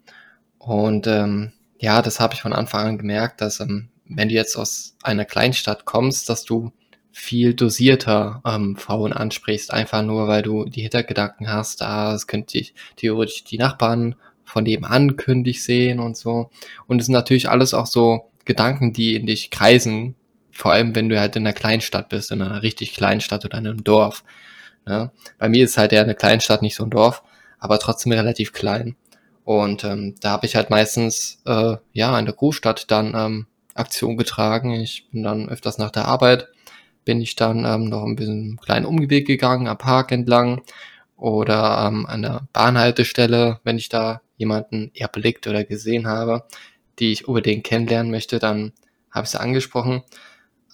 Und 0.60 1.08
ähm, 1.08 1.51
ja, 1.79 2.03
das 2.03 2.19
habe 2.19 2.36
ich 2.36 2.41
von 2.43 2.53
Anfang 2.53 2.86
an 2.88 2.97
gemerkt, 2.99 3.41
dass 3.41 3.60
ähm, 3.60 3.89
wenn 4.08 4.29
du 4.29 4.36
jetzt 4.36 4.55
aus 4.55 4.95
einer 5.01 5.25
Kleinstadt 5.25 5.86
kommst, 5.86 6.29
dass 6.29 6.45
du 6.45 6.71
viel 7.12 7.55
dosierter 7.55 8.41
ähm, 8.45 8.75
Frauen 8.75 9.13
ansprichst, 9.13 9.73
einfach 9.73 10.03
nur, 10.03 10.27
weil 10.27 10.43
du 10.43 10.65
die 10.65 10.81
Hintergedanken 10.81 11.47
hast, 11.47 11.81
ah, 11.81 12.13
es 12.13 12.27
könnte 12.27 12.58
dich 12.58 12.75
theoretisch 12.97 13.45
die 13.45 13.58
Nachbarn 13.58 14.15
von 14.43 14.63
nebenan 14.63 15.15
kündig 15.15 15.63
sehen 15.63 15.99
und 15.99 16.17
so. 16.17 16.51
Und 16.86 16.99
es 16.99 17.08
sind 17.08 17.13
natürlich 17.13 17.49
alles 17.49 17.73
auch 17.73 17.88
so 17.88 18.29
Gedanken, 18.43 18.93
die 18.93 19.15
in 19.15 19.25
dich 19.25 19.49
kreisen, 19.49 20.15
vor 20.56 20.72
allem, 20.72 20.96
wenn 20.96 21.10
du 21.10 21.20
halt 21.20 21.36
in 21.36 21.46
einer 21.46 21.54
Kleinstadt 21.54 22.10
bist, 22.10 22.32
in 22.32 22.41
einer 22.41 22.63
richtig 22.63 22.94
kleinen 22.94 23.22
Stadt 23.22 23.46
oder 23.46 23.58
in 23.58 23.68
einem 23.68 23.84
Dorf. 23.84 24.24
Ja? 24.88 25.12
Bei 25.38 25.50
mir 25.50 25.65
ist 25.65 25.78
halt 25.78 25.91
ja 25.91 26.02
eine 26.02 26.15
Kleinstadt, 26.15 26.62
nicht 26.62 26.76
so 26.76 26.84
ein 26.84 26.89
Dorf, 26.89 27.24
aber 27.60 27.78
trotzdem 27.78 28.13
relativ 28.13 28.54
klein. 28.54 28.96
Und 29.44 29.84
ähm, 29.84 30.15
da 30.22 30.32
habe 30.32 30.46
ich 30.46 30.56
halt 30.56 30.70
meistens 30.70 31.41
äh, 31.46 31.76
ja 31.94 32.18
in 32.18 32.26
der 32.26 32.34
Großstadt 32.34 32.89
dann 32.89 33.13
ähm, 33.15 33.48
Aktion 33.76 34.18
getragen. 34.18 34.72
Ich 34.72 35.10
bin 35.12 35.24
dann 35.24 35.50
öfters 35.50 35.78
nach 35.78 35.91
der 35.91 36.06
Arbeit, 36.06 36.48
bin 37.04 37.22
ich 37.22 37.36
dann 37.36 37.65
ähm, 37.65 37.89
noch 37.89 38.04
ein 38.04 38.15
bisschen 38.15 38.39
einen 38.39 38.58
kleinen 38.58 38.86
Umweg 38.86 39.28
gegangen, 39.28 39.68
am 39.68 39.78
Park 39.78 40.12
entlang 40.12 40.62
oder 41.18 41.86
ähm, 41.86 42.06
an 42.06 42.22
der 42.22 42.48
Bahnhaltestelle, 42.54 43.60
wenn 43.63 43.78
ich 43.78 43.89
da 43.89 44.22
jemanden 44.38 44.91
erblickt 44.96 45.48
oder 45.48 45.63
gesehen 45.63 46.08
habe, 46.08 46.46
die 47.00 47.12
ich 47.12 47.28
unbedingt 47.28 47.65
kennenlernen 47.65 48.12
möchte, 48.12 48.39
dann 48.39 48.72
habe 49.12 49.26
ich 49.26 49.32
sie 49.32 49.39
angesprochen. 49.39 50.04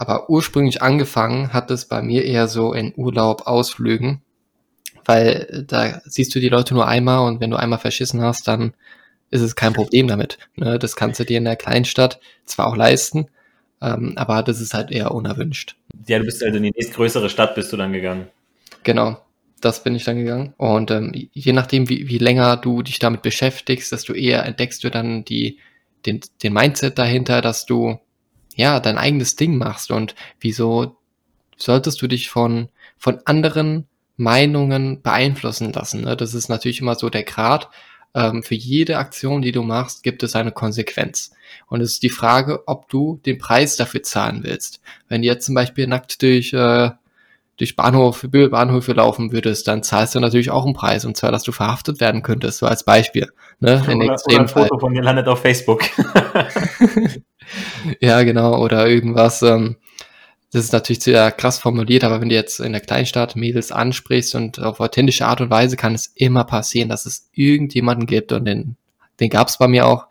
Aber 0.01 0.31
ursprünglich 0.31 0.81
angefangen 0.81 1.53
hat 1.53 1.69
es 1.69 1.85
bei 1.85 2.01
mir 2.01 2.25
eher 2.25 2.47
so 2.47 2.73
in 2.73 2.91
Urlaub, 2.95 3.45
Ausflügen, 3.45 4.23
weil 5.05 5.63
da 5.67 6.01
siehst 6.05 6.33
du 6.33 6.39
die 6.39 6.49
Leute 6.49 6.73
nur 6.73 6.87
einmal 6.87 7.27
und 7.27 7.39
wenn 7.39 7.51
du 7.51 7.57
einmal 7.57 7.77
verschissen 7.77 8.19
hast, 8.19 8.47
dann 8.47 8.73
ist 9.29 9.41
es 9.41 9.55
kein 9.55 9.73
Problem 9.73 10.07
damit. 10.07 10.39
Ne? 10.55 10.79
Das 10.79 10.95
kannst 10.95 11.19
du 11.19 11.23
dir 11.23 11.37
in 11.37 11.45
der 11.45 11.55
Kleinstadt 11.55 12.19
zwar 12.45 12.65
auch 12.65 12.75
leisten, 12.75 13.27
ähm, 13.79 14.13
aber 14.15 14.41
das 14.41 14.59
ist 14.59 14.73
halt 14.73 14.89
eher 14.89 15.11
unerwünscht. 15.11 15.75
Ja, 16.07 16.17
du 16.17 16.25
bist 16.25 16.43
also 16.43 16.57
in 16.57 16.63
die 16.63 16.73
nächstgrößere 16.75 17.29
Stadt 17.29 17.53
bist 17.53 17.71
du 17.71 17.77
dann 17.77 17.93
gegangen. 17.93 18.27
Genau, 18.81 19.19
das 19.61 19.83
bin 19.83 19.93
ich 19.93 20.03
dann 20.03 20.17
gegangen. 20.17 20.55
Und 20.57 20.89
ähm, 20.89 21.11
je 21.13 21.53
nachdem, 21.53 21.89
wie, 21.89 22.09
wie 22.09 22.17
länger 22.17 22.57
du 22.57 22.81
dich 22.81 22.97
damit 22.97 23.21
beschäftigst, 23.21 23.91
desto 23.91 24.13
eher 24.13 24.47
entdeckst 24.47 24.83
du 24.83 24.89
dann 24.89 25.25
die, 25.25 25.59
den, 26.07 26.21
den 26.41 26.53
Mindset 26.53 26.97
dahinter, 26.97 27.41
dass 27.41 27.67
du 27.67 27.99
ja, 28.61 28.79
dein 28.79 28.97
eigenes 28.97 29.35
Ding 29.35 29.57
machst 29.57 29.91
und 29.91 30.15
wieso 30.39 30.95
solltest 31.57 32.01
du 32.01 32.07
dich 32.07 32.29
von, 32.29 32.69
von 32.97 33.19
anderen 33.25 33.87
Meinungen 34.17 35.01
beeinflussen 35.01 35.73
lassen. 35.73 36.01
Ne? 36.01 36.15
Das 36.15 36.33
ist 36.33 36.49
natürlich 36.49 36.81
immer 36.81 36.95
so 36.95 37.09
der 37.09 37.23
Grad. 37.23 37.69
Ähm, 38.13 38.43
für 38.43 38.55
jede 38.55 38.97
Aktion, 38.97 39.41
die 39.41 39.51
du 39.51 39.63
machst, 39.63 40.03
gibt 40.03 40.21
es 40.21 40.35
eine 40.35 40.51
Konsequenz. 40.51 41.31
Und 41.67 41.81
es 41.81 41.93
ist 41.93 42.03
die 42.03 42.09
Frage, 42.09 42.67
ob 42.67 42.89
du 42.89 43.19
den 43.25 43.37
Preis 43.37 43.77
dafür 43.77 44.03
zahlen 44.03 44.41
willst. 44.43 44.81
Wenn 45.07 45.21
du 45.21 45.27
jetzt 45.27 45.45
zum 45.45 45.55
Beispiel 45.55 45.87
nackt 45.87 46.21
durch, 46.21 46.53
äh, 46.53 46.91
durch 47.57 47.75
Bahnhof, 47.75 48.25
Bahnhöfe 48.29 48.93
laufen 48.93 49.31
würdest, 49.31 49.67
dann 49.67 49.81
zahlst 49.81 50.15
du 50.15 50.19
natürlich 50.19 50.51
auch 50.51 50.65
einen 50.65 50.73
Preis. 50.73 51.05
Und 51.05 51.15
zwar, 51.15 51.31
dass 51.31 51.43
du 51.43 51.51
verhaftet 51.51 52.01
werden 52.01 52.21
könntest, 52.21 52.59
so 52.59 52.65
als 52.65 52.83
Beispiel. 52.83 53.31
Ne? 53.59 53.81
In 53.87 54.01
oder, 54.01 54.17
oder 54.25 54.39
ein 54.39 54.47
Foto 54.47 54.77
von 54.77 54.93
dir 54.93 55.03
landet 55.03 55.27
auf 55.27 55.41
Facebook. 55.41 55.83
ja, 57.99 58.23
genau, 58.23 58.61
oder 58.61 58.87
irgendwas. 58.87 59.41
Ähm, 59.41 59.77
das 60.51 60.65
ist 60.65 60.73
natürlich 60.73 61.01
sehr 61.01 61.31
krass 61.31 61.59
formuliert, 61.59 62.03
aber 62.03 62.19
wenn 62.19 62.29
du 62.29 62.35
jetzt 62.35 62.59
in 62.59 62.73
der 62.73 62.81
Kleinstadt 62.81 63.37
Mädels 63.37 63.71
ansprichst 63.71 64.35
und 64.35 64.59
auf 64.59 64.81
authentische 64.81 65.25
Art 65.25 65.39
und 65.39 65.49
Weise 65.49 65.77
kann 65.77 65.95
es 65.95 66.07
immer 66.07 66.43
passieren, 66.43 66.89
dass 66.89 67.05
es 67.05 67.29
irgendjemanden 67.31 68.05
gibt 68.05 68.33
und 68.33 68.45
den, 68.45 68.75
den 69.21 69.29
gab 69.29 69.47
es 69.47 69.57
bei 69.57 69.69
mir 69.69 69.87
auch, 69.87 70.07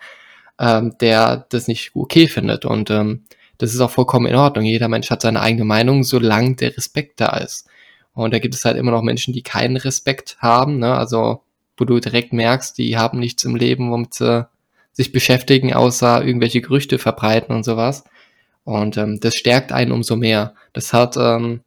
ähm, 0.58 0.96
der 1.00 1.46
das 1.50 1.68
nicht 1.68 1.90
okay 1.94 2.26
findet. 2.26 2.64
Und 2.64 2.90
ähm, 2.90 3.24
das 3.58 3.74
ist 3.74 3.80
auch 3.80 3.90
vollkommen 3.90 4.26
in 4.26 4.34
Ordnung. 4.34 4.64
Jeder 4.64 4.88
Mensch 4.88 5.10
hat 5.10 5.20
seine 5.20 5.42
eigene 5.42 5.66
Meinung, 5.66 6.04
solange 6.04 6.56
der 6.56 6.74
Respekt 6.74 7.20
da 7.20 7.36
ist. 7.36 7.68
Und 8.14 8.32
da 8.32 8.38
gibt 8.38 8.54
es 8.54 8.64
halt 8.64 8.78
immer 8.78 8.90
noch 8.90 9.02
Menschen, 9.02 9.34
die 9.34 9.42
keinen 9.42 9.76
Respekt 9.76 10.38
haben, 10.40 10.78
ne? 10.78 10.94
also 10.94 11.42
wo 11.76 11.84
du 11.84 11.98
direkt 11.98 12.32
merkst, 12.32 12.76
die 12.76 12.96
haben 12.96 13.18
nichts 13.18 13.44
im 13.44 13.56
Leben, 13.56 13.90
womit 13.90 14.14
sie 14.14 14.48
sich 14.92 15.12
beschäftigen, 15.12 15.72
außer 15.72 16.24
irgendwelche 16.24 16.60
Gerüchte 16.60 16.98
verbreiten 16.98 17.54
und 17.54 17.64
sowas. 17.64 18.04
Und 18.64 18.96
ähm, 18.96 19.20
das 19.20 19.34
stärkt 19.34 19.72
einen 19.72 19.92
umso 19.92 20.16
mehr. 20.16 20.54
Das 20.72 20.92
hat 20.92 21.16
ähm, 21.16 21.60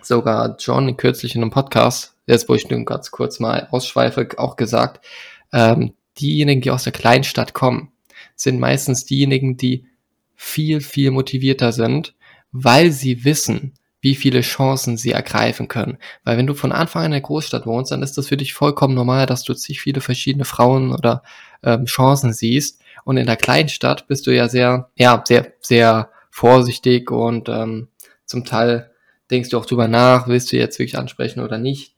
sogar 0.00 0.56
John 0.58 0.96
kürzlich 0.96 1.34
in 1.34 1.42
einem 1.42 1.50
Podcast, 1.50 2.16
jetzt 2.26 2.48
wo 2.48 2.54
ich 2.54 2.68
nur 2.68 2.84
ganz 2.84 3.10
kurz 3.10 3.40
mal 3.40 3.68
ausschweife, 3.70 4.28
auch 4.36 4.56
gesagt, 4.56 5.04
ähm, 5.52 5.94
diejenigen, 6.18 6.60
die 6.60 6.70
aus 6.70 6.84
der 6.84 6.92
Kleinstadt 6.92 7.54
kommen, 7.54 7.92
sind 8.34 8.60
meistens 8.60 9.04
diejenigen, 9.04 9.56
die 9.56 9.86
viel, 10.34 10.80
viel 10.80 11.10
motivierter 11.10 11.72
sind, 11.72 12.14
weil 12.50 12.90
sie 12.90 13.24
wissen, 13.24 13.74
wie 14.00 14.16
viele 14.16 14.40
Chancen 14.40 14.96
sie 14.96 15.12
ergreifen 15.12 15.68
können. 15.68 15.98
Weil 16.24 16.36
wenn 16.36 16.48
du 16.48 16.54
von 16.54 16.72
Anfang 16.72 17.02
an 17.02 17.06
in 17.06 17.12
der 17.12 17.20
Großstadt 17.20 17.66
wohnst, 17.66 17.92
dann 17.92 18.02
ist 18.02 18.18
das 18.18 18.28
für 18.28 18.36
dich 18.36 18.52
vollkommen 18.52 18.94
normal, 18.94 19.26
dass 19.26 19.44
du 19.44 19.54
zig 19.54 19.80
viele 19.80 20.00
verschiedene 20.00 20.44
Frauen 20.44 20.92
oder 20.92 21.22
ähm, 21.62 21.86
Chancen 21.86 22.32
siehst. 22.32 22.80
Und 23.04 23.16
in 23.16 23.26
der 23.26 23.36
Kleinstadt 23.36 24.06
bist 24.06 24.26
du 24.26 24.34
ja 24.34 24.48
sehr, 24.48 24.90
ja, 24.96 25.22
sehr, 25.26 25.52
sehr 25.60 26.10
vorsichtig 26.30 27.10
und 27.10 27.48
ähm, 27.48 27.88
zum 28.24 28.44
Teil 28.44 28.90
denkst 29.30 29.50
du 29.50 29.58
auch 29.58 29.66
drüber 29.66 29.88
nach, 29.88 30.28
willst 30.28 30.52
du 30.52 30.56
jetzt 30.56 30.78
wirklich 30.78 30.98
ansprechen 30.98 31.40
oder 31.40 31.58
nicht. 31.58 31.94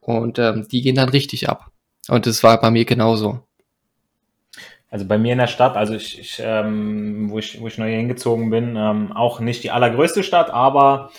Und 0.00 0.38
ähm, 0.38 0.66
die 0.68 0.82
gehen 0.82 0.96
dann 0.96 1.08
richtig 1.08 1.48
ab. 1.48 1.70
Und 2.08 2.26
das 2.26 2.42
war 2.42 2.60
bei 2.60 2.70
mir 2.70 2.84
genauso. 2.84 3.40
Also 4.90 5.06
bei 5.06 5.18
mir 5.18 5.32
in 5.32 5.38
der 5.38 5.46
Stadt, 5.46 5.76
also 5.76 5.94
ich, 5.94 6.18
ich 6.18 6.42
ähm, 6.44 7.30
wo 7.30 7.38
ich, 7.38 7.60
wo 7.60 7.68
ich 7.68 7.78
neu 7.78 7.90
hingezogen 7.90 8.50
bin, 8.50 8.74
ähm, 8.76 9.12
auch 9.12 9.38
nicht 9.38 9.62
die 9.62 9.70
allergrößte 9.70 10.24
Stadt, 10.24 10.50
aber 10.50 11.10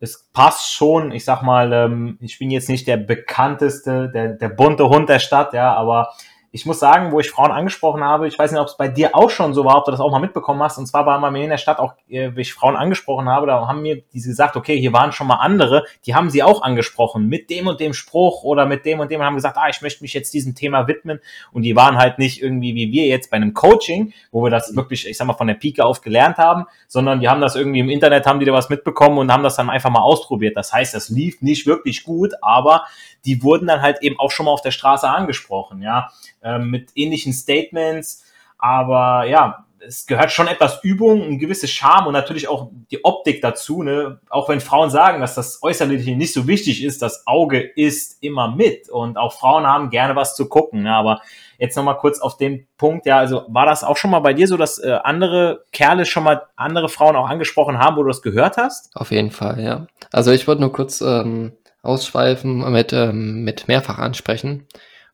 es 0.00 0.28
passt 0.32 0.72
schon. 0.72 1.12
Ich 1.12 1.24
sag 1.24 1.42
mal, 1.42 1.72
ähm, 1.72 2.18
ich 2.20 2.38
bin 2.38 2.50
jetzt 2.50 2.68
nicht 2.68 2.88
der 2.88 2.96
bekannteste, 2.96 4.10
der, 4.12 4.30
der 4.30 4.48
bunte 4.48 4.88
Hund 4.88 5.08
der 5.08 5.20
Stadt, 5.20 5.52
ja, 5.52 5.72
aber 5.74 6.12
ich 6.52 6.66
muss 6.66 6.80
sagen, 6.80 7.12
wo 7.12 7.20
ich 7.20 7.30
Frauen 7.30 7.52
angesprochen 7.52 8.02
habe, 8.02 8.26
ich 8.26 8.36
weiß 8.36 8.50
nicht, 8.50 8.60
ob 8.60 8.66
es 8.66 8.76
bei 8.76 8.88
dir 8.88 9.14
auch 9.14 9.30
schon 9.30 9.54
so 9.54 9.64
war, 9.64 9.78
ob 9.78 9.84
du 9.84 9.92
das 9.92 10.00
auch 10.00 10.10
mal 10.10 10.18
mitbekommen 10.18 10.60
hast. 10.62 10.78
Und 10.78 10.86
zwar 10.86 11.06
war 11.06 11.20
bei 11.20 11.30
mir 11.30 11.44
in 11.44 11.50
der 11.50 11.58
Stadt 11.58 11.78
auch, 11.78 11.94
äh, 12.08 12.34
wie 12.34 12.40
ich 12.40 12.52
Frauen 12.52 12.74
angesprochen 12.74 13.28
habe, 13.28 13.46
da 13.46 13.68
haben 13.68 13.82
mir 13.82 14.02
diese 14.12 14.30
gesagt, 14.30 14.56
okay, 14.56 14.78
hier 14.78 14.92
waren 14.92 15.12
schon 15.12 15.28
mal 15.28 15.36
andere, 15.36 15.84
die 16.06 16.14
haben 16.14 16.28
sie 16.28 16.42
auch 16.42 16.62
angesprochen 16.62 17.28
mit 17.28 17.50
dem 17.50 17.68
und 17.68 17.78
dem 17.78 17.92
Spruch 17.92 18.42
oder 18.42 18.66
mit 18.66 18.84
dem 18.84 18.98
und 18.98 19.10
dem 19.12 19.20
und 19.20 19.26
haben 19.26 19.36
gesagt, 19.36 19.56
ah, 19.58 19.68
ich 19.68 19.80
möchte 19.80 20.02
mich 20.02 20.12
jetzt 20.12 20.34
diesem 20.34 20.56
Thema 20.56 20.88
widmen. 20.88 21.20
Und 21.52 21.62
die 21.62 21.76
waren 21.76 21.98
halt 21.98 22.18
nicht 22.18 22.42
irgendwie 22.42 22.74
wie 22.74 22.90
wir 22.90 23.06
jetzt 23.06 23.30
bei 23.30 23.36
einem 23.36 23.54
Coaching, 23.54 24.12
wo 24.32 24.42
wir 24.42 24.50
das 24.50 24.74
wirklich, 24.74 25.06
ich 25.06 25.16
sag 25.16 25.26
mal, 25.26 25.34
von 25.34 25.46
der 25.46 25.54
Pike 25.54 25.84
auf 25.84 26.00
gelernt 26.00 26.38
haben, 26.38 26.66
sondern 26.88 27.20
die 27.20 27.28
haben 27.28 27.40
das 27.40 27.54
irgendwie 27.54 27.80
im 27.80 27.88
Internet, 27.88 28.26
haben 28.26 28.40
die 28.40 28.46
da 28.46 28.52
was 28.52 28.70
mitbekommen 28.70 29.18
und 29.18 29.32
haben 29.32 29.44
das 29.44 29.54
dann 29.54 29.70
einfach 29.70 29.90
mal 29.90 30.02
ausprobiert. 30.02 30.56
Das 30.56 30.72
heißt, 30.72 30.94
das 30.94 31.10
lief 31.10 31.42
nicht 31.42 31.66
wirklich 31.66 32.02
gut, 32.02 32.32
aber 32.42 32.86
die 33.24 33.42
wurden 33.42 33.66
dann 33.66 33.82
halt 33.82 34.02
eben 34.02 34.18
auch 34.18 34.30
schon 34.30 34.46
mal 34.46 34.52
auf 34.52 34.62
der 34.62 34.70
Straße 34.70 35.08
angesprochen, 35.08 35.82
ja, 35.82 36.10
ähm, 36.42 36.70
mit 36.70 36.90
ähnlichen 36.94 37.32
Statements. 37.32 38.24
Aber 38.58 39.24
ja, 39.26 39.64
es 39.86 40.06
gehört 40.06 40.30
schon 40.30 40.46
etwas 40.46 40.82
Übung, 40.82 41.22
ein 41.22 41.38
gewisses 41.38 41.70
Charme 41.70 42.08
und 42.08 42.12
natürlich 42.12 42.48
auch 42.48 42.70
die 42.90 43.04
Optik 43.04 43.40
dazu. 43.40 43.82
Ne? 43.82 44.20
Auch 44.28 44.48
wenn 44.48 44.60
Frauen 44.60 44.90
sagen, 44.90 45.20
dass 45.20 45.34
das 45.34 45.62
Äußerliche 45.62 46.16
nicht 46.16 46.32
so 46.32 46.46
wichtig 46.46 46.84
ist, 46.84 47.02
das 47.02 47.26
Auge 47.26 47.60
ist 47.60 48.22
immer 48.22 48.54
mit. 48.54 48.88
Und 48.88 49.16
auch 49.16 49.32
Frauen 49.32 49.66
haben 49.66 49.90
gerne 49.90 50.16
was 50.16 50.36
zu 50.36 50.48
gucken. 50.48 50.82
Ne? 50.82 50.94
Aber 50.94 51.22
jetzt 51.58 51.76
nochmal 51.76 51.96
kurz 51.96 52.20
auf 52.20 52.36
den 52.36 52.66
Punkt, 52.76 53.06
ja, 53.06 53.18
also 53.18 53.44
war 53.48 53.66
das 53.66 53.84
auch 53.84 53.96
schon 53.96 54.10
mal 54.10 54.20
bei 54.20 54.34
dir 54.34 54.46
so, 54.46 54.56
dass 54.56 54.78
äh, 54.78 54.98
andere 55.02 55.64
Kerle 55.72 56.04
schon 56.04 56.24
mal 56.24 56.42
andere 56.56 56.88
Frauen 56.88 57.16
auch 57.16 57.28
angesprochen 57.28 57.78
haben, 57.78 57.96
wo 57.96 58.02
du 58.02 58.08
das 58.08 58.22
gehört 58.22 58.56
hast? 58.56 58.94
Auf 58.94 59.10
jeden 59.10 59.30
Fall, 59.30 59.60
ja. 59.60 59.86
Also 60.12 60.32
ich 60.32 60.46
wollte 60.46 60.62
nur 60.62 60.72
kurz 60.72 61.00
ähm, 61.00 61.52
ausschweifen 61.82 62.70
mit, 62.72 62.92
ähm, 62.92 63.42
mit 63.44 63.68
mehrfach 63.68 63.98
ansprechen. 63.98 64.66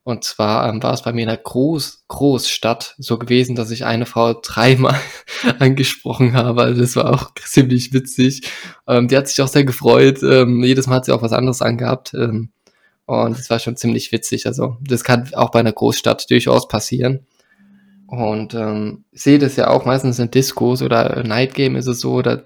Und 0.07 0.23
zwar 0.23 0.69
ähm, 0.69 0.81
war 0.81 0.93
es 0.93 1.01
bei 1.01 1.11
mir 1.11 1.23
in 1.23 1.29
einer 1.29 1.37
Groß 1.37 2.05
Großstadt 2.07 2.95
so 2.97 3.17
gewesen, 3.17 3.57
dass 3.57 3.71
ich 3.71 3.83
eine 3.83 4.05
Frau 4.05 4.33
dreimal 4.33 4.95
angesprochen 5.59 6.31
habe. 6.31 6.61
Also 6.61 6.79
das 6.79 6.95
war 6.95 7.13
auch 7.13 7.33
ziemlich 7.43 7.91
witzig. 7.91 8.49
Ähm, 8.87 9.09
die 9.09 9.17
hat 9.17 9.27
sich 9.27 9.41
auch 9.41 9.49
sehr 9.49 9.65
gefreut. 9.65 10.23
Ähm, 10.23 10.63
jedes 10.63 10.87
Mal 10.87 10.95
hat 10.95 11.05
sie 11.05 11.13
auch 11.13 11.23
was 11.23 11.33
anderes 11.33 11.61
angehabt. 11.61 12.13
Ähm, 12.13 12.51
und 13.05 13.37
das 13.37 13.49
war 13.49 13.59
schon 13.59 13.75
ziemlich 13.75 14.13
witzig. 14.13 14.47
Also 14.47 14.77
das 14.81 15.03
kann 15.03 15.33
auch 15.33 15.51
bei 15.51 15.59
einer 15.59 15.73
Großstadt 15.73 16.29
durchaus 16.29 16.69
passieren. 16.69 17.25
Und 18.07 18.53
ähm, 18.53 19.03
ich 19.11 19.23
sehe 19.23 19.39
das 19.39 19.57
ja 19.57 19.67
auch 19.67 19.83
meistens 19.83 20.19
in 20.19 20.31
Discos 20.31 20.81
oder 20.81 21.21
Night 21.23 21.53
Game 21.53 21.75
ist 21.75 21.87
es 21.87 21.99
so, 21.99 22.21
da 22.21 22.43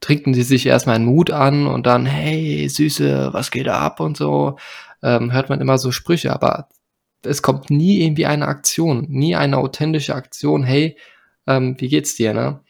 trinken 0.00 0.34
sie 0.34 0.42
sich 0.42 0.66
erstmal 0.66 0.96
einen 0.96 1.06
Mut 1.06 1.30
an 1.30 1.66
und 1.66 1.86
dann, 1.86 2.06
hey, 2.06 2.68
Süße, 2.68 3.30
was 3.32 3.50
geht 3.50 3.68
ab 3.68 4.00
und 4.00 4.16
so, 4.16 4.56
ähm, 5.02 5.32
hört 5.32 5.48
man 5.48 5.60
immer 5.60 5.78
so 5.78 5.92
Sprüche, 5.92 6.32
aber 6.32 6.68
es 7.22 7.42
kommt 7.42 7.70
nie 7.70 8.00
irgendwie 8.02 8.26
eine 8.26 8.46
Aktion, 8.46 9.06
nie 9.08 9.36
eine 9.36 9.58
authentische 9.58 10.14
Aktion, 10.14 10.62
hey, 10.62 10.96
ähm, 11.46 11.76
wie 11.78 11.88
geht's 11.88 12.14
dir, 12.14 12.34
ne? 12.34 12.60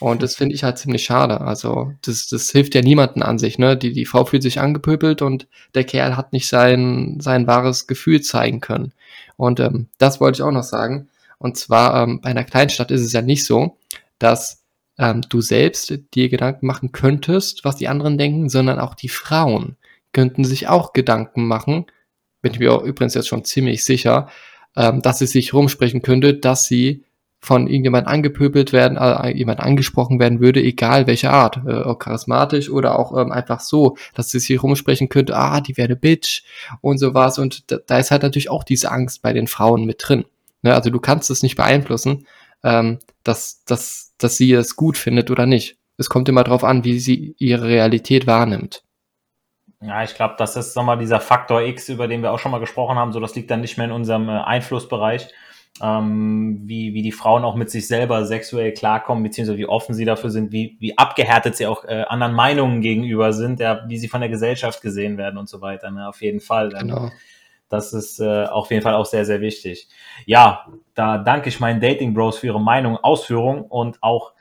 Und 0.00 0.20
das 0.22 0.34
finde 0.34 0.56
ich 0.56 0.64
halt 0.64 0.78
ziemlich 0.78 1.04
schade. 1.04 1.40
Also, 1.42 1.92
das, 2.02 2.26
das 2.26 2.50
hilft 2.50 2.74
ja 2.74 2.82
niemanden 2.82 3.22
an 3.22 3.38
sich, 3.38 3.58
ne? 3.58 3.76
Die, 3.76 3.92
die 3.92 4.04
Frau 4.04 4.24
fühlt 4.24 4.42
sich 4.42 4.58
angepöbelt 4.58 5.22
und 5.22 5.46
der 5.76 5.84
Kerl 5.84 6.16
hat 6.16 6.32
nicht 6.32 6.48
sein, 6.48 7.18
sein 7.20 7.46
wahres 7.46 7.86
Gefühl 7.86 8.20
zeigen 8.20 8.60
können. 8.60 8.92
Und 9.36 9.60
ähm, 9.60 9.88
das 9.98 10.20
wollte 10.20 10.38
ich 10.38 10.42
auch 10.42 10.50
noch 10.50 10.64
sagen. 10.64 11.08
Und 11.38 11.56
zwar, 11.56 12.02
ähm, 12.02 12.20
bei 12.20 12.30
einer 12.30 12.42
Kleinstadt 12.44 12.90
ist 12.90 13.02
es 13.02 13.12
ja 13.12 13.22
nicht 13.22 13.44
so, 13.44 13.76
dass 14.18 14.61
ähm, 14.98 15.22
du 15.28 15.40
selbst 15.40 15.92
dir 16.14 16.28
Gedanken 16.28 16.66
machen 16.66 16.92
könntest, 16.92 17.64
was 17.64 17.76
die 17.76 17.88
anderen 17.88 18.18
denken, 18.18 18.48
sondern 18.48 18.78
auch 18.78 18.94
die 18.94 19.08
Frauen 19.08 19.76
könnten 20.12 20.44
sich 20.44 20.68
auch 20.68 20.92
Gedanken 20.92 21.46
machen, 21.46 21.86
bin 22.42 22.52
ich 22.52 22.58
mir 22.58 22.72
auch 22.72 22.82
übrigens 22.82 23.14
jetzt 23.14 23.28
schon 23.28 23.44
ziemlich 23.44 23.84
sicher, 23.84 24.28
ähm, 24.76 25.00
dass 25.02 25.18
sie 25.18 25.26
sich 25.26 25.54
rumsprechen 25.54 26.02
könnte, 26.02 26.34
dass 26.34 26.66
sie 26.66 27.04
von 27.40 27.66
irgendjemand 27.66 28.06
angepöbelt 28.06 28.72
werden, 28.72 28.96
äh, 28.96 29.30
jemand 29.36 29.58
angesprochen 29.58 30.20
werden 30.20 30.38
würde, 30.40 30.62
egal 30.62 31.08
welche 31.08 31.30
Art, 31.30 31.56
äh, 31.66 31.94
charismatisch 31.98 32.70
oder 32.70 32.98
auch 32.98 33.18
ähm, 33.18 33.32
einfach 33.32 33.58
so, 33.58 33.96
dass 34.14 34.30
sie 34.30 34.38
sich 34.38 34.62
rumsprechen 34.62 35.08
könnte, 35.08 35.36
ah, 35.36 35.60
die 35.60 35.76
werde 35.76 35.96
Bitch 35.96 36.44
und 36.80 36.98
sowas 36.98 37.38
und 37.38 37.70
da, 37.72 37.78
da 37.84 37.98
ist 37.98 38.12
halt 38.12 38.22
natürlich 38.22 38.48
auch 38.48 38.62
diese 38.62 38.92
Angst 38.92 39.22
bei 39.22 39.32
den 39.32 39.48
Frauen 39.48 39.86
mit 39.86 40.02
drin. 40.06 40.24
Ne? 40.62 40.72
Also 40.72 40.90
du 40.90 41.00
kannst 41.00 41.30
es 41.30 41.42
nicht 41.42 41.56
beeinflussen, 41.56 42.26
ähm, 42.62 42.98
dass, 43.24 43.64
dass, 43.64 44.14
dass 44.18 44.36
sie 44.36 44.52
es 44.52 44.76
gut 44.76 44.96
findet 44.96 45.30
oder 45.30 45.46
nicht. 45.46 45.78
Es 45.96 46.08
kommt 46.08 46.28
immer 46.28 46.44
darauf 46.44 46.64
an, 46.64 46.84
wie 46.84 46.98
sie 46.98 47.34
ihre 47.38 47.66
Realität 47.68 48.26
wahrnimmt. 48.26 48.82
Ja, 49.80 50.04
ich 50.04 50.14
glaube, 50.14 50.34
das 50.38 50.56
ist 50.56 50.76
nochmal 50.76 50.98
dieser 50.98 51.20
Faktor 51.20 51.62
X, 51.62 51.88
über 51.88 52.06
den 52.06 52.22
wir 52.22 52.32
auch 52.32 52.38
schon 52.38 52.52
mal 52.52 52.60
gesprochen 52.60 52.96
haben. 52.96 53.12
So, 53.12 53.20
das 53.20 53.34
liegt 53.34 53.50
dann 53.50 53.60
nicht 53.60 53.78
mehr 53.78 53.86
in 53.86 53.92
unserem 53.92 54.28
äh, 54.28 54.32
Einflussbereich, 54.32 55.28
ähm, 55.82 56.60
wie, 56.64 56.94
wie 56.94 57.02
die 57.02 57.10
Frauen 57.10 57.44
auch 57.44 57.56
mit 57.56 57.68
sich 57.70 57.88
selber 57.88 58.24
sexuell 58.24 58.72
klarkommen, 58.72 59.24
beziehungsweise 59.24 59.58
wie 59.58 59.66
offen 59.66 59.94
sie 59.94 60.04
dafür 60.04 60.30
sind, 60.30 60.52
wie, 60.52 60.76
wie 60.78 60.96
abgehärtet 60.96 61.56
sie 61.56 61.66
auch 61.66 61.84
äh, 61.84 62.04
anderen 62.08 62.34
Meinungen 62.34 62.80
gegenüber 62.80 63.32
sind, 63.32 63.58
ja, 63.58 63.84
wie 63.88 63.98
sie 63.98 64.08
von 64.08 64.20
der 64.20 64.30
Gesellschaft 64.30 64.82
gesehen 64.82 65.18
werden 65.18 65.36
und 65.36 65.48
so 65.48 65.60
weiter. 65.60 65.90
Ne? 65.90 66.08
Auf 66.08 66.22
jeden 66.22 66.40
Fall. 66.40 66.68
Genau. 66.68 67.10
Das 67.72 67.94
ist 67.94 68.20
äh, 68.20 68.44
auf 68.44 68.70
jeden 68.70 68.82
Fall 68.82 68.94
auch 68.94 69.06
sehr, 69.06 69.24
sehr 69.24 69.40
wichtig. 69.40 69.88
Ja, 70.26 70.66
da 70.94 71.16
danke 71.16 71.48
ich 71.48 71.58
meinen 71.58 71.80
Dating 71.80 72.12
Bros 72.12 72.38
für 72.38 72.48
ihre 72.48 72.60
Meinung, 72.60 72.98
Ausführung 72.98 73.62
und 73.62 74.02
auch 74.02 74.32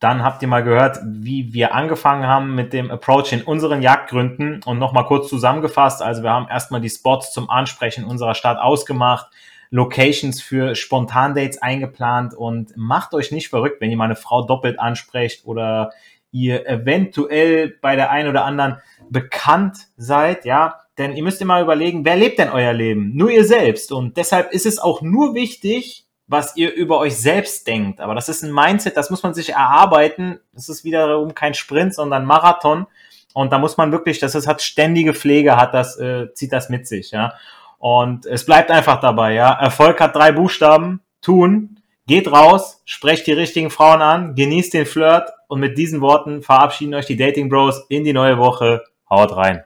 dann 0.00 0.22
habt 0.22 0.42
ihr 0.42 0.48
mal 0.48 0.62
gehört, 0.62 0.98
wie 1.02 1.54
wir 1.54 1.74
angefangen 1.74 2.26
haben 2.26 2.54
mit 2.54 2.74
dem 2.74 2.90
Approach 2.90 3.32
in 3.32 3.42
unseren 3.42 3.80
Jagdgründen 3.80 4.62
und 4.64 4.78
nochmal 4.78 5.06
kurz 5.06 5.28
zusammengefasst. 5.28 6.02
Also 6.02 6.22
wir 6.22 6.30
haben 6.30 6.46
erstmal 6.46 6.82
die 6.82 6.90
Spots 6.90 7.32
zum 7.32 7.48
Ansprechen 7.48 8.04
unserer 8.04 8.34
Stadt 8.34 8.58
ausgemacht, 8.58 9.28
Locations 9.70 10.42
für 10.42 10.74
Spontandates 10.74 11.62
eingeplant 11.62 12.34
und 12.34 12.76
macht 12.76 13.14
euch 13.14 13.32
nicht 13.32 13.48
verrückt, 13.48 13.80
wenn 13.80 13.90
ihr 13.90 13.96
mal 13.96 14.04
eine 14.04 14.16
Frau 14.16 14.42
doppelt 14.42 14.78
ansprecht 14.78 15.46
oder 15.46 15.92
ihr 16.30 16.66
eventuell 16.66 17.76
bei 17.80 17.96
der 17.96 18.10
einen 18.10 18.28
oder 18.28 18.44
anderen 18.44 18.78
bekannt 19.10 19.78
seid, 19.96 20.44
ja, 20.44 20.80
denn 20.98 21.14
ihr 21.14 21.22
müsst 21.22 21.40
immer 21.40 21.60
überlegen, 21.60 22.04
wer 22.04 22.16
lebt 22.16 22.38
denn 22.38 22.50
euer 22.50 22.72
Leben? 22.72 23.12
Nur 23.14 23.30
ihr 23.30 23.44
selbst. 23.44 23.92
Und 23.92 24.16
deshalb 24.16 24.52
ist 24.52 24.66
es 24.66 24.78
auch 24.78 25.00
nur 25.00 25.34
wichtig, 25.34 26.06
was 26.26 26.56
ihr 26.56 26.74
über 26.74 26.98
euch 26.98 27.16
selbst 27.16 27.66
denkt. 27.66 28.00
Aber 28.00 28.14
das 28.14 28.28
ist 28.28 28.42
ein 28.42 28.52
Mindset, 28.52 28.96
das 28.96 29.08
muss 29.08 29.22
man 29.22 29.32
sich 29.32 29.50
erarbeiten. 29.50 30.40
Das 30.52 30.68
ist 30.68 30.84
wiederum 30.84 31.34
kein 31.34 31.54
Sprint, 31.54 31.94
sondern 31.94 32.26
Marathon. 32.26 32.86
Und 33.32 33.52
da 33.52 33.58
muss 33.58 33.76
man 33.76 33.92
wirklich, 33.92 34.18
das 34.18 34.34
ist, 34.34 34.46
hat 34.46 34.60
ständige 34.60 35.14
Pflege, 35.14 35.56
hat 35.56 35.72
das, 35.72 35.98
äh, 35.98 36.32
zieht 36.34 36.52
das 36.52 36.68
mit 36.68 36.86
sich, 36.86 37.12
ja. 37.12 37.34
Und 37.78 38.26
es 38.26 38.44
bleibt 38.44 38.70
einfach 38.72 39.00
dabei, 39.00 39.34
ja. 39.34 39.52
Erfolg 39.52 40.00
hat 40.00 40.16
drei 40.16 40.32
Buchstaben. 40.32 41.00
Tun. 41.22 41.80
Geht 42.06 42.30
raus, 42.30 42.82
sprecht 42.84 43.26
die 43.26 43.32
richtigen 43.32 43.70
Frauen 43.70 44.00
an, 44.02 44.34
genießt 44.34 44.72
den 44.72 44.86
Flirt 44.86 45.30
und 45.48 45.60
mit 45.60 45.76
diesen 45.76 46.00
Worten 46.00 46.42
verabschieden 46.42 46.94
euch 46.94 47.06
die 47.06 47.16
Dating 47.16 47.48
Bros 47.48 47.84
in 47.88 48.04
die 48.04 48.12
neue 48.12 48.38
Woche. 48.38 48.84
Haut 49.10 49.34
rein. 49.34 49.64